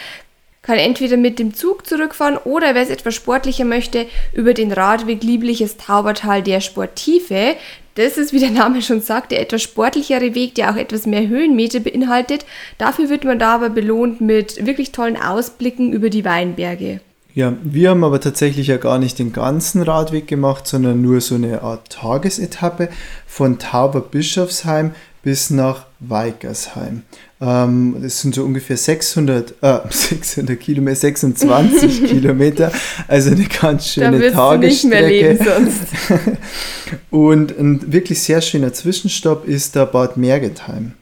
kann 0.61 0.77
entweder 0.77 1.15
mit 1.15 1.39
dem 1.39 1.53
Zug 1.53 1.85
zurückfahren 1.85 2.37
oder 2.37 2.73
wer 2.73 2.81
es 2.81 2.89
etwas 2.89 3.13
sportlicher 3.15 3.65
möchte, 3.65 4.07
über 4.33 4.53
den 4.53 4.71
Radweg 4.71 5.23
Liebliches 5.23 5.77
Taubertal 5.77 6.41
der 6.41 6.59
Sportive. 6.59 7.55
Das 7.93 8.17
ist, 8.17 8.33
wie 8.33 8.39
der 8.39 8.49
Name 8.49 8.81
schon 8.81 8.99
sagt, 8.99 9.31
der 9.31 9.41
etwas 9.41 9.61
sportlichere 9.61 10.35
Weg, 10.35 10.55
der 10.55 10.71
auch 10.71 10.75
etwas 10.75 11.05
mehr 11.05 11.27
Höhenmeter 11.27 11.79
beinhaltet. 11.79 12.45
Dafür 12.77 13.09
wird 13.09 13.23
man 13.23 13.39
da 13.39 13.55
aber 13.55 13.69
belohnt 13.69 14.21
mit 14.21 14.65
wirklich 14.65 14.91
tollen 14.91 15.17
Ausblicken 15.17 15.93
über 15.93 16.09
die 16.09 16.25
Weinberge. 16.25 16.99
Ja, 17.35 17.53
wir 17.61 17.89
haben 17.89 18.05
aber 18.05 18.21
tatsächlich 18.21 18.67
ja 18.67 18.77
gar 18.77 18.97
nicht 18.97 19.19
den 19.19 19.33
ganzen 19.33 19.81
Radweg 19.81 20.25
gemacht, 20.25 20.65
sondern 20.65 21.01
nur 21.01 21.19
so 21.19 21.35
eine 21.35 21.63
Art 21.63 21.89
Tagesetappe 21.89 22.87
von 23.27 23.59
Tauber 23.59 23.99
Bischofsheim 23.99 24.91
bis 25.21 25.49
nach 25.49 25.85
Weikersheim. 25.99 27.01
Ähm, 27.41 27.97
das 28.01 28.21
sind 28.21 28.35
so 28.35 28.45
ungefähr 28.45 28.77
600, 28.77 29.55
äh, 29.61 29.79
600 29.89 30.57
Kilometer, 30.57 30.95
26 30.95 32.05
Kilometer, 32.07 32.71
also 33.09 33.31
eine 33.31 33.43
ganz 33.43 33.89
schöne 33.89 34.17
da 34.17 34.31
Tagesstrecke. 34.31 35.37
Und 37.09 37.59
ein 37.59 37.91
wirklich 37.91 38.21
sehr 38.21 38.39
schöner 38.39 38.71
Zwischenstopp 38.71 39.45
ist 39.45 39.75
der 39.75 39.87
Bad 39.87 40.15
Mergentheim. 40.15 40.93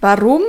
Warum? 0.00 0.40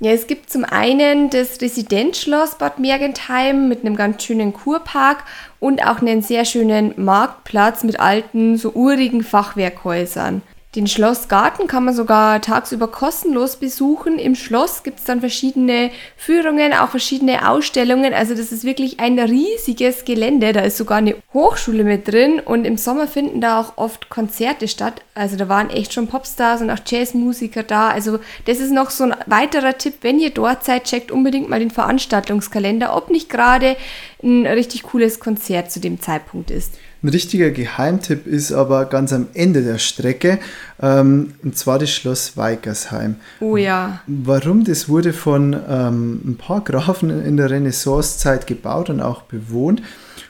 Ja, 0.00 0.10
es 0.10 0.26
gibt 0.26 0.50
zum 0.50 0.64
einen 0.64 1.30
das 1.30 1.60
Residenzschloss 1.60 2.56
Bad 2.56 2.78
Mergentheim 2.78 3.68
mit 3.68 3.84
einem 3.84 3.94
ganz 3.94 4.24
schönen 4.24 4.52
Kurpark 4.52 5.22
und 5.60 5.86
auch 5.86 6.00
einen 6.00 6.20
sehr 6.20 6.44
schönen 6.44 6.92
Marktplatz 6.96 7.84
mit 7.84 8.00
alten, 8.00 8.56
so 8.56 8.72
urigen 8.72 9.22
Fachwerkhäusern. 9.22 10.42
Den 10.74 10.88
Schlossgarten 10.88 11.68
kann 11.68 11.84
man 11.84 11.94
sogar 11.94 12.40
tagsüber 12.40 12.88
kostenlos 12.88 13.56
besuchen. 13.56 14.18
Im 14.18 14.34
Schloss 14.34 14.82
gibt 14.82 14.98
es 14.98 15.04
dann 15.04 15.20
verschiedene 15.20 15.92
Führungen, 16.16 16.72
auch 16.72 16.88
verschiedene 16.88 17.48
Ausstellungen. 17.48 18.12
Also 18.12 18.34
das 18.34 18.50
ist 18.50 18.64
wirklich 18.64 18.98
ein 18.98 19.16
riesiges 19.20 20.04
Gelände. 20.04 20.52
Da 20.52 20.62
ist 20.62 20.76
sogar 20.76 20.98
eine 20.98 21.14
Hochschule 21.32 21.84
mit 21.84 22.08
drin 22.08 22.40
und 22.40 22.64
im 22.64 22.76
Sommer 22.76 23.06
finden 23.06 23.40
da 23.40 23.60
auch 23.60 23.74
oft 23.76 24.08
Konzerte 24.08 24.66
statt. 24.66 25.02
Also 25.14 25.36
da 25.36 25.48
waren 25.48 25.70
echt 25.70 25.92
schon 25.92 26.08
Popstars 26.08 26.60
und 26.60 26.70
auch 26.70 26.80
Jazzmusiker 26.84 27.62
da. 27.62 27.90
Also 27.90 28.18
das 28.46 28.58
ist 28.58 28.72
noch 28.72 28.90
so 28.90 29.04
ein 29.04 29.14
weiterer 29.26 29.78
Tipp, 29.78 29.98
wenn 30.00 30.18
ihr 30.18 30.30
dort 30.30 30.64
seid, 30.64 30.84
checkt 30.84 31.12
unbedingt 31.12 31.48
mal 31.48 31.60
den 31.60 31.70
Veranstaltungskalender, 31.70 32.96
ob 32.96 33.10
nicht 33.10 33.30
gerade 33.30 33.76
ein 34.24 34.44
richtig 34.44 34.82
cooles 34.82 35.20
Konzert 35.20 35.70
zu 35.70 35.78
dem 35.78 36.00
Zeitpunkt 36.00 36.50
ist. 36.50 36.72
Ein 37.04 37.10
richtiger 37.10 37.50
Geheimtipp 37.50 38.26
ist 38.26 38.50
aber 38.50 38.86
ganz 38.86 39.12
am 39.12 39.26
Ende 39.34 39.62
der 39.62 39.76
Strecke, 39.76 40.38
ähm, 40.80 41.34
und 41.42 41.54
zwar 41.54 41.78
das 41.78 41.90
Schloss 41.90 42.38
Weikersheim. 42.38 43.16
Oh 43.40 43.58
ja. 43.58 44.00
Warum? 44.06 44.64
Das 44.64 44.88
wurde 44.88 45.12
von 45.12 45.54
ähm, 45.68 46.22
ein 46.24 46.36
paar 46.38 46.62
Grafen 46.62 47.10
in 47.10 47.36
der 47.36 47.50
Renaissancezeit 47.50 48.46
gebaut 48.46 48.88
und 48.88 49.02
auch 49.02 49.20
bewohnt. 49.20 49.82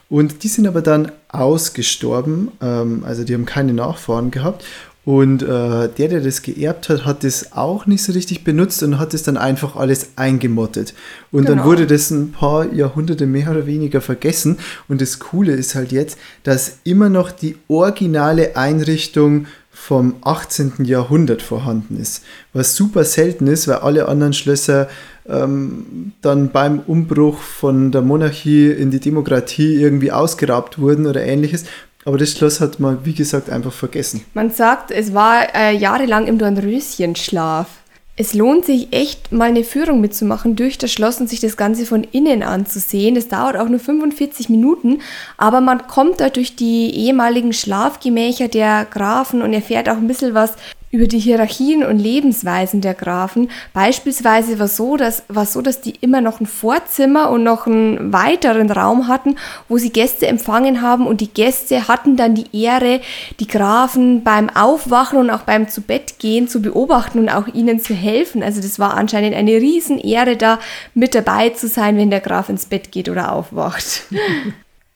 Und 0.09 0.43
die 0.43 0.49
sind 0.49 0.67
aber 0.67 0.83
dann 0.83 1.13
ausgestorben, 1.29 2.51
ähm, 2.61 3.05
also 3.07 3.23
die 3.23 3.35
haben 3.35 3.47
keine 3.47 3.73
Nachfahren 3.73 4.33
gehabt. 4.33 4.65
Und 5.05 5.43
äh, 5.43 5.47
der, 5.89 6.09
der 6.09 6.21
das 6.21 6.41
geerbt 6.41 6.89
hat, 6.89 7.05
hat 7.05 7.25
das 7.25 7.53
auch 7.53 7.85
nicht 7.87 8.03
so 8.03 8.13
richtig 8.13 8.43
benutzt 8.43 8.83
und 8.83 8.99
hat 8.99 9.13
es 9.13 9.23
dann 9.23 9.37
einfach 9.37 9.77
alles 9.77 10.11
eingemottet. 10.17 10.95
Und 11.31 11.45
genau. 11.45 11.57
dann 11.57 11.67
wurde 11.67 11.87
das 11.87 12.11
ein 12.11 12.33
paar 12.33 12.73
Jahrhunderte 12.73 13.27
mehr 13.27 13.51
oder 13.51 13.67
weniger 13.67 14.01
vergessen. 14.01 14.59
Und 14.89 15.03
das 15.03 15.19
Coole 15.19 15.53
ist 15.53 15.75
halt 15.75 15.93
jetzt, 15.93 16.19
dass 16.43 16.79
immer 16.85 17.11
noch 17.11 17.33
die 17.33 17.57
originale 17.69 18.57
Einrichtung 18.57 19.47
vom 19.71 20.15
18. 20.23 20.85
Jahrhundert 20.85 21.43
vorhanden 21.43 22.01
ist. 22.01 22.23
Was 22.55 22.75
super 22.75 23.05
selten 23.05 23.47
ist, 23.47 23.69
weil 23.69 23.79
alle 23.79 24.09
anderen 24.09 24.33
Schlösser 24.33 24.89
ähm, 25.29 26.13
dann 26.23 26.51
beim 26.51 26.79
Umbruch 26.81 27.39
von 27.39 27.91
der 27.91 28.01
Monarchie 28.03 28.71
in 28.71 28.91
die 28.91 29.01
Demokratie 29.01 29.75
irgendwie 29.75 30.13
ausgeraubt 30.13 30.79
wurden 30.79 31.07
oder 31.07 31.23
ähnliches. 31.23 31.65
Aber 32.05 32.19
das 32.19 32.33
Schloss 32.33 32.61
hat 32.61 32.81
man, 32.81 33.05
wie 33.05 33.15
gesagt, 33.15 33.49
einfach 33.51 33.73
vergessen. 33.73 34.25
Man 34.35 34.51
sagt, 34.51 34.91
es 34.91 35.15
war 35.15 35.55
äh, 35.55 35.75
jahrelang 35.75 36.27
im 36.27 36.39
Dornröschenschlaf. 36.39 37.69
Es 38.17 38.33
lohnt 38.33 38.65
sich 38.65 38.93
echt, 38.93 39.33
mal 39.33 39.49
eine 39.49 39.65
Führung 39.65 40.01
mitzumachen 40.01 40.55
durch 40.55 40.79
das 40.79 40.93
Schloss 40.93 41.21
und 41.21 41.29
sich 41.29 41.41
das 41.41 41.57
Ganze 41.57 41.85
von 41.85 42.05
innen 42.05 42.45
anzusehen. 42.45 43.17
Das 43.17 43.27
dauert 43.27 43.57
auch 43.57 43.69
nur 43.69 43.81
45 43.81 44.49
Minuten, 44.51 45.01
aber 45.37 45.61
man 45.61 45.89
kommt 45.89 46.21
da 46.21 46.29
durch 46.29 46.55
die 46.55 46.95
ehemaligen 46.95 47.53
Schlafgemächer 47.53 48.47
der 48.47 48.85
Grafen 48.85 49.43
und 49.43 49.53
erfährt 49.53 49.89
auch 49.89 49.97
ein 49.97 50.07
bisschen 50.07 50.33
was 50.33 50.53
über 50.95 51.09
die 51.09 51.19
Hierarchien 51.19 51.85
und 51.85 51.99
Lebensweisen 51.99 52.81
der 52.81 52.95
Grafen. 52.95 53.51
Beispielsweise 53.73 54.61
war 54.61 54.69
so, 54.69 54.97
dass, 54.97 55.25
war 55.27 55.45
so, 55.45 55.61
dass 55.61 55.81
die 55.81 55.95
immer 56.01 56.21
noch 56.21 56.39
ein 56.39 56.47
Vorzimmer 56.47 57.31
und 57.31 57.43
noch 57.43 57.67
einen 57.67 58.13
weiteren 58.13 58.71
Raum 58.71 59.09
hatten, 59.09 59.35
wo 59.69 59.77
sie 59.77 59.91
Gäste 59.91 60.29
empfangen 60.29 60.83
haben 60.83 61.09
und 61.09 61.21
die 61.21 61.35
Gäste 61.35 61.89
hatten 61.89 62.17
dann 62.17 62.37
die 62.37 62.47
Ehre, 62.57 63.01
die 63.41 63.49
Grafen 63.49 64.23
beim 64.23 64.49
Aufwachen 64.49 65.19
und 65.19 65.31
auch 65.31 65.43
beim 65.43 65.69
Zubettgehen 65.69 66.47
zu 66.47 66.63
beobachten 66.63 67.19
und 67.19 67.29
auch 67.29 67.49
ihnen 67.49 67.81
zu 67.81 67.93
helfen. 67.93 68.45
Also 68.45 68.63
das 68.63 68.79
war 68.79 68.95
anscheinend 68.95 69.35
eine 69.35 69.57
Riesenehre, 69.57 70.37
da 70.37 70.61
mit 70.95 71.17
dabei 71.17 71.49
zu 71.51 71.67
sein, 71.67 71.97
wenn 71.97 72.11
der 72.11 72.21
Graf 72.21 72.49
ins 72.49 72.67
Bett 72.67 72.93
geht 72.93 73.09
oder 73.09 73.33
aufwacht. 73.33 74.05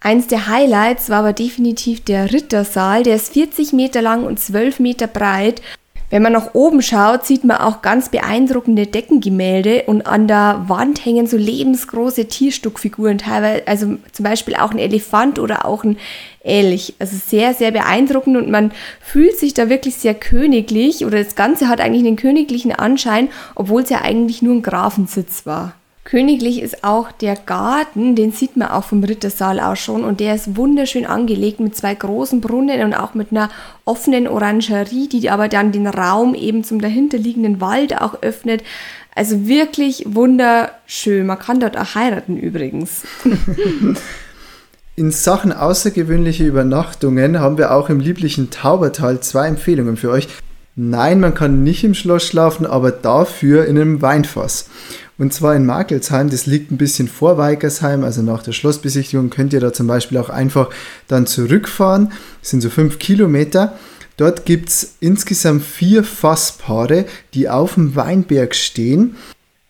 Eins 0.01 0.29
der 0.29 0.47
Highlights 0.47 1.11
war 1.11 1.19
aber 1.19 1.33
definitiv 1.33 2.05
der 2.05 2.33
Rittersaal. 2.33 3.03
Der 3.03 3.17
ist 3.17 3.33
40 3.33 3.73
Meter 3.73 4.01
lang 4.01 4.23
und 4.23 4.39
12 4.39 4.79
Meter 4.79 5.09
breit 5.09 5.61
wenn 6.11 6.23
man 6.23 6.33
nach 6.33 6.55
oben 6.55 6.81
schaut, 6.81 7.27
sieht 7.27 7.45
man 7.45 7.59
auch 7.59 7.83
ganz 7.83 8.09
beeindruckende 8.09 8.87
Deckengemälde 8.87 9.85
und 9.87 10.07
an 10.07 10.27
der 10.27 10.65
Wand 10.67 11.05
hängen 11.05 11.27
so 11.27 11.37
lebensgroße 11.37 12.27
Tierstuckfiguren, 12.27 13.19
teilweise, 13.19 13.67
also 13.67 13.97
zum 14.13 14.25
Beispiel 14.25 14.55
auch 14.55 14.71
ein 14.71 14.79
Elefant 14.79 15.39
oder 15.39 15.67
auch 15.67 15.85
ein 15.85 15.99
Elch. 16.43 16.95
Also 16.99 17.17
sehr, 17.17 17.53
sehr 17.53 17.73
beeindruckend 17.73 18.39
und 18.39 18.51
man 18.51 18.73
fühlt 19.01 19.39
sich 19.39 19.53
da 19.53 19.69
wirklich 19.69 19.97
sehr 19.97 20.15
königlich 20.15 21.05
oder 21.05 21.23
das 21.23 21.35
Ganze 21.35 21.69
hat 21.69 21.81
eigentlich 21.81 22.07
einen 22.07 22.17
königlichen 22.17 22.73
Anschein, 22.73 23.29
obwohl 23.55 23.83
es 23.83 23.91
ja 23.91 24.01
eigentlich 24.01 24.41
nur 24.41 24.55
ein 24.55 24.63
Grafensitz 24.63 25.45
war. 25.45 25.75
Königlich 26.09 26.63
ist 26.63 26.85
auch 26.85 27.13
der 27.13 27.37
Garten, 27.37 28.17
den 28.17 28.33
sieht 28.33 28.57
man 28.57 28.69
auch 28.69 28.85
vom 28.85 29.05
Rittersaal 29.05 29.61
aus 29.61 29.79
schon 29.79 30.05
und 30.05 30.21
der 30.21 30.35
ist 30.35 30.57
wunderschön 30.57 31.05
angelegt 31.05 31.61
mit 31.61 31.77
zwei 31.77 31.95
großen 31.95 32.41
Brunnen 32.41 32.81
und 32.81 32.95
auch 32.95 33.13
mit 33.13 33.31
einer 33.31 33.51
offenen 33.85 34.27
Orangerie, 34.27 35.11
die 35.11 35.29
aber 35.29 35.49
dann 35.49 35.71
den 35.71 35.87
Raum 35.87 36.35
eben 36.35 36.65
zum 36.65 36.81
dahinterliegenden 36.81 37.61
Wald 37.61 38.01
auch 38.01 38.23
öffnet. 38.23 38.63
Also 39.15 39.49
wirklich 39.49 40.07
wunderschön. 40.07 41.27
Man 41.27 41.39
kann 41.39 41.61
dort 41.61 41.77
auch 41.77 41.95
heiraten 41.95 42.39
übrigens. 42.39 43.03
In 44.97 45.11
Sachen 45.11 45.53
außergewöhnliche 45.53 46.47
Übernachtungen 46.47 47.39
haben 47.39 47.59
wir 47.59 47.71
auch 47.71 47.91
im 47.91 48.01
lieblichen 48.01 48.49
Taubertal 48.49 49.21
zwei 49.21 49.47
Empfehlungen 49.47 49.99
für 49.99 50.09
euch. 50.09 50.27
Nein, 50.81 51.19
man 51.19 51.35
kann 51.35 51.65
nicht 51.65 51.83
im 51.83 51.95
Schloss 51.95 52.25
schlafen, 52.25 52.65
aber 52.65 52.93
dafür 52.93 53.67
in 53.67 53.77
einem 53.77 54.01
Weinfass. 54.01 54.67
Und 55.19 55.35
zwar 55.35 55.57
in 55.57 55.67
Markelsheim, 55.67 56.31
das 56.31 56.47
liegt 56.47 56.71
ein 56.71 56.79
bisschen 56.79 57.09
vor 57.09 57.37
Weikersheim, 57.37 58.05
also 58.05 58.23
nach 58.23 58.45
der 58.45 58.53
Schlossbesichtigung 58.53 59.29
könnt 59.29 59.53
ihr 59.53 59.59
da 59.59 59.73
zum 59.73 59.89
Beispiel 59.89 60.19
auch 60.19 60.29
einfach 60.29 60.71
dann 61.09 61.27
zurückfahren. 61.27 62.13
Das 62.41 62.51
sind 62.51 62.61
so 62.61 62.71
fünf 62.71 63.01
Kilometer. 63.01 63.77
Dort 64.17 64.47
gibt 64.47 64.69
es 64.69 64.95
insgesamt 65.01 65.65
vier 65.65 66.05
Fasspaare, 66.05 67.07
die 67.35 67.49
auf 67.49 67.75
dem 67.75 67.97
Weinberg 67.97 68.55
stehen. 68.55 69.17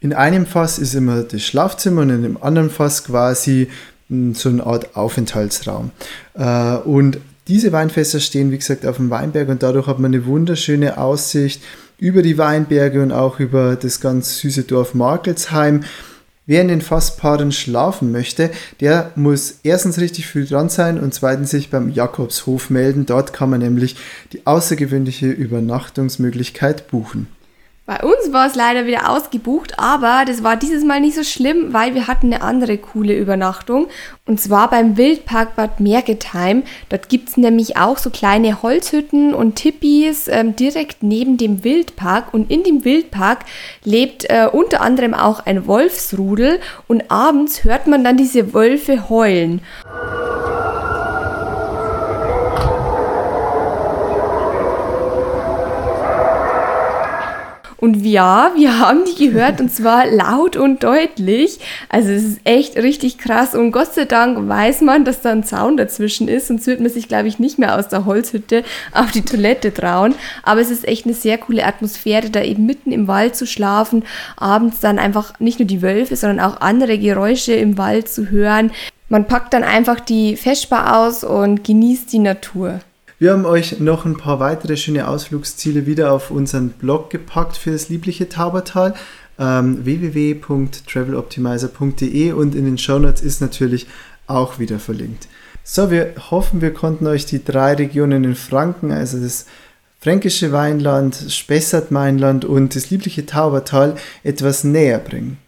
In 0.00 0.12
einem 0.12 0.44
Fass 0.44 0.78
ist 0.78 0.92
immer 0.92 1.22
das 1.22 1.40
Schlafzimmer 1.42 2.02
und 2.02 2.10
in 2.10 2.22
dem 2.22 2.42
anderen 2.42 2.68
Fass 2.68 3.04
quasi 3.04 3.68
so 4.34 4.50
eine 4.50 4.66
Art 4.66 4.94
Aufenthaltsraum. 4.94 5.90
Äh, 6.34 6.76
und 6.76 7.18
diese 7.48 7.72
Weinfässer 7.72 8.20
stehen, 8.20 8.50
wie 8.50 8.58
gesagt, 8.58 8.86
auf 8.86 8.96
dem 8.96 9.10
Weinberg 9.10 9.48
und 9.48 9.62
dadurch 9.62 9.86
hat 9.86 9.98
man 9.98 10.14
eine 10.14 10.26
wunderschöne 10.26 10.98
Aussicht 10.98 11.62
über 11.98 12.22
die 12.22 12.38
Weinberge 12.38 13.02
und 13.02 13.10
auch 13.10 13.40
über 13.40 13.74
das 13.74 14.00
ganz 14.00 14.38
süße 14.38 14.62
Dorf 14.62 14.94
Markelsheim. 14.94 15.82
Wer 16.46 16.62
in 16.62 16.68
den 16.68 16.80
Fasspaaren 16.80 17.52
schlafen 17.52 18.10
möchte, 18.12 18.50
der 18.80 19.12
muss 19.16 19.56
erstens 19.64 19.98
richtig 19.98 20.26
früh 20.26 20.46
dran 20.46 20.70
sein 20.70 20.98
und 20.98 21.12
zweitens 21.12 21.50
sich 21.50 21.68
beim 21.68 21.90
Jakobshof 21.90 22.70
melden. 22.70 23.04
Dort 23.04 23.32
kann 23.34 23.50
man 23.50 23.60
nämlich 23.60 23.96
die 24.32 24.46
außergewöhnliche 24.46 25.26
Übernachtungsmöglichkeit 25.26 26.88
buchen. 26.88 27.26
Bei 27.88 28.00
uns 28.02 28.34
war 28.34 28.46
es 28.46 28.54
leider 28.54 28.84
wieder 28.84 29.08
ausgebucht, 29.08 29.78
aber 29.78 30.24
das 30.26 30.42
war 30.42 30.56
dieses 30.56 30.84
Mal 30.84 31.00
nicht 31.00 31.16
so 31.16 31.24
schlimm, 31.24 31.72
weil 31.72 31.94
wir 31.94 32.06
hatten 32.06 32.30
eine 32.30 32.42
andere 32.42 32.76
coole 32.76 33.16
Übernachtung. 33.16 33.86
Und 34.26 34.38
zwar 34.38 34.68
beim 34.68 34.98
Wildpark 34.98 35.56
Bad 35.56 35.80
Mergetheim. 35.80 36.64
Dort 36.90 37.08
gibt 37.08 37.30
es 37.30 37.38
nämlich 37.38 37.78
auch 37.78 37.96
so 37.96 38.10
kleine 38.10 38.62
Holzhütten 38.62 39.32
und 39.32 39.54
Tippis 39.54 40.28
ähm, 40.28 40.54
direkt 40.54 41.02
neben 41.02 41.38
dem 41.38 41.64
Wildpark. 41.64 42.34
Und 42.34 42.50
in 42.50 42.62
dem 42.62 42.84
Wildpark 42.84 43.46
lebt 43.84 44.26
äh, 44.28 44.50
unter 44.52 44.82
anderem 44.82 45.14
auch 45.14 45.46
ein 45.46 45.66
Wolfsrudel. 45.66 46.60
Und 46.88 47.10
abends 47.10 47.64
hört 47.64 47.86
man 47.86 48.04
dann 48.04 48.18
diese 48.18 48.52
Wölfe 48.52 49.08
heulen. 49.08 49.62
Und 57.80 58.04
ja, 58.04 58.50
wir 58.56 58.80
haben 58.80 59.04
die 59.04 59.26
gehört 59.28 59.60
und 59.60 59.72
zwar 59.72 60.04
laut 60.06 60.56
und 60.56 60.82
deutlich. 60.82 61.60
Also 61.88 62.10
es 62.10 62.24
ist 62.24 62.40
echt 62.42 62.76
richtig 62.76 63.18
krass 63.18 63.54
und 63.54 63.70
Gott 63.70 63.94
sei 63.94 64.04
Dank 64.04 64.48
weiß 64.48 64.80
man, 64.80 65.04
dass 65.04 65.20
da 65.20 65.30
ein 65.30 65.44
Zaun 65.44 65.76
dazwischen 65.76 66.26
ist, 66.26 66.48
sonst 66.48 66.66
wird 66.66 66.80
man 66.80 66.90
sich, 66.90 67.06
glaube 67.06 67.28
ich, 67.28 67.38
nicht 67.38 67.56
mehr 67.56 67.78
aus 67.78 67.86
der 67.86 68.04
Holzhütte 68.04 68.64
auf 68.92 69.12
die 69.12 69.24
Toilette 69.24 69.72
trauen. 69.72 70.16
Aber 70.42 70.60
es 70.60 70.72
ist 70.72 70.88
echt 70.88 71.04
eine 71.04 71.14
sehr 71.14 71.38
coole 71.38 71.64
Atmosphäre, 71.64 72.30
da 72.30 72.42
eben 72.42 72.66
mitten 72.66 72.90
im 72.90 73.06
Wald 73.06 73.36
zu 73.36 73.46
schlafen, 73.46 74.02
abends 74.36 74.80
dann 74.80 74.98
einfach 74.98 75.38
nicht 75.38 75.60
nur 75.60 75.68
die 75.68 75.80
Wölfe, 75.80 76.16
sondern 76.16 76.44
auch 76.44 76.60
andere 76.60 76.98
Geräusche 76.98 77.52
im 77.52 77.78
Wald 77.78 78.08
zu 78.08 78.28
hören. 78.30 78.72
Man 79.08 79.26
packt 79.28 79.54
dann 79.54 79.62
einfach 79.62 80.00
die 80.00 80.36
Feschbar 80.36 80.98
aus 80.98 81.22
und 81.22 81.62
genießt 81.62 82.12
die 82.12 82.18
Natur. 82.18 82.80
Wir 83.20 83.32
haben 83.32 83.46
euch 83.46 83.80
noch 83.80 84.04
ein 84.04 84.16
paar 84.16 84.38
weitere 84.38 84.76
schöne 84.76 85.08
Ausflugsziele 85.08 85.86
wieder 85.86 86.12
auf 86.12 86.30
unseren 86.30 86.68
Blog 86.68 87.10
gepackt 87.10 87.56
für 87.56 87.72
das 87.72 87.88
liebliche 87.88 88.28
Taubertal. 88.28 88.94
Ähm, 89.40 89.84
www.traveloptimizer.de 89.84 92.30
und 92.30 92.54
in 92.54 92.64
den 92.64 92.78
Shownotes 92.78 93.22
ist 93.22 93.40
natürlich 93.40 93.88
auch 94.28 94.60
wieder 94.60 94.78
verlinkt. 94.78 95.26
So, 95.64 95.90
wir 95.90 96.14
hoffen, 96.30 96.60
wir 96.60 96.72
konnten 96.72 97.08
euch 97.08 97.26
die 97.26 97.44
drei 97.44 97.74
Regionen 97.74 98.22
in 98.22 98.36
Franken, 98.36 98.92
also 98.92 99.18
das 99.18 99.46
fränkische 99.98 100.52
Weinland, 100.52 101.16
Spessart-Mainland 101.28 102.44
und 102.44 102.76
das 102.76 102.90
liebliche 102.90 103.26
Taubertal 103.26 103.96
etwas 104.22 104.62
näher 104.62 105.00
bringen. 105.00 105.38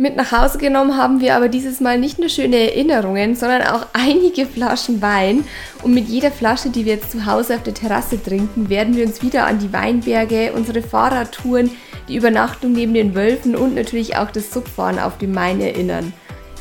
Mit 0.00 0.14
nach 0.14 0.30
Hause 0.30 0.58
genommen 0.58 0.96
haben 0.96 1.20
wir 1.20 1.34
aber 1.34 1.48
dieses 1.48 1.80
Mal 1.80 1.98
nicht 1.98 2.20
nur 2.20 2.28
schöne 2.28 2.56
Erinnerungen, 2.56 3.34
sondern 3.34 3.62
auch 3.62 3.84
einige 3.92 4.46
Flaschen 4.46 5.02
Wein. 5.02 5.44
Und 5.82 5.92
mit 5.92 6.06
jeder 6.06 6.30
Flasche, 6.30 6.70
die 6.70 6.84
wir 6.84 6.94
jetzt 6.94 7.10
zu 7.10 7.26
Hause 7.26 7.56
auf 7.56 7.64
der 7.64 7.74
Terrasse 7.74 8.22
trinken, 8.22 8.68
werden 8.68 8.94
wir 8.96 9.04
uns 9.04 9.22
wieder 9.22 9.46
an 9.48 9.58
die 9.58 9.72
Weinberge, 9.72 10.52
unsere 10.54 10.82
Fahrradtouren, 10.82 11.72
die 12.06 12.14
Übernachtung 12.14 12.72
neben 12.72 12.94
den 12.94 13.16
Wölfen 13.16 13.56
und 13.56 13.74
natürlich 13.74 14.16
auch 14.16 14.30
das 14.30 14.52
Subfahren 14.52 15.00
auf 15.00 15.18
dem 15.18 15.32
Main 15.32 15.60
erinnern. 15.60 16.12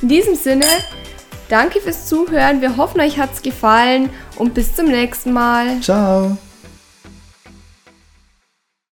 In 0.01 0.07
diesem 0.07 0.33
Sinne, 0.33 0.65
danke 1.47 1.79
fürs 1.79 2.07
Zuhören. 2.07 2.61
Wir 2.61 2.75
hoffen, 2.75 3.01
euch 3.01 3.19
hat 3.19 3.33
es 3.33 3.43
gefallen 3.43 4.09
und 4.37 4.55
bis 4.55 4.75
zum 4.75 4.87
nächsten 4.87 5.31
Mal. 5.31 5.79
Ciao. 5.81 6.39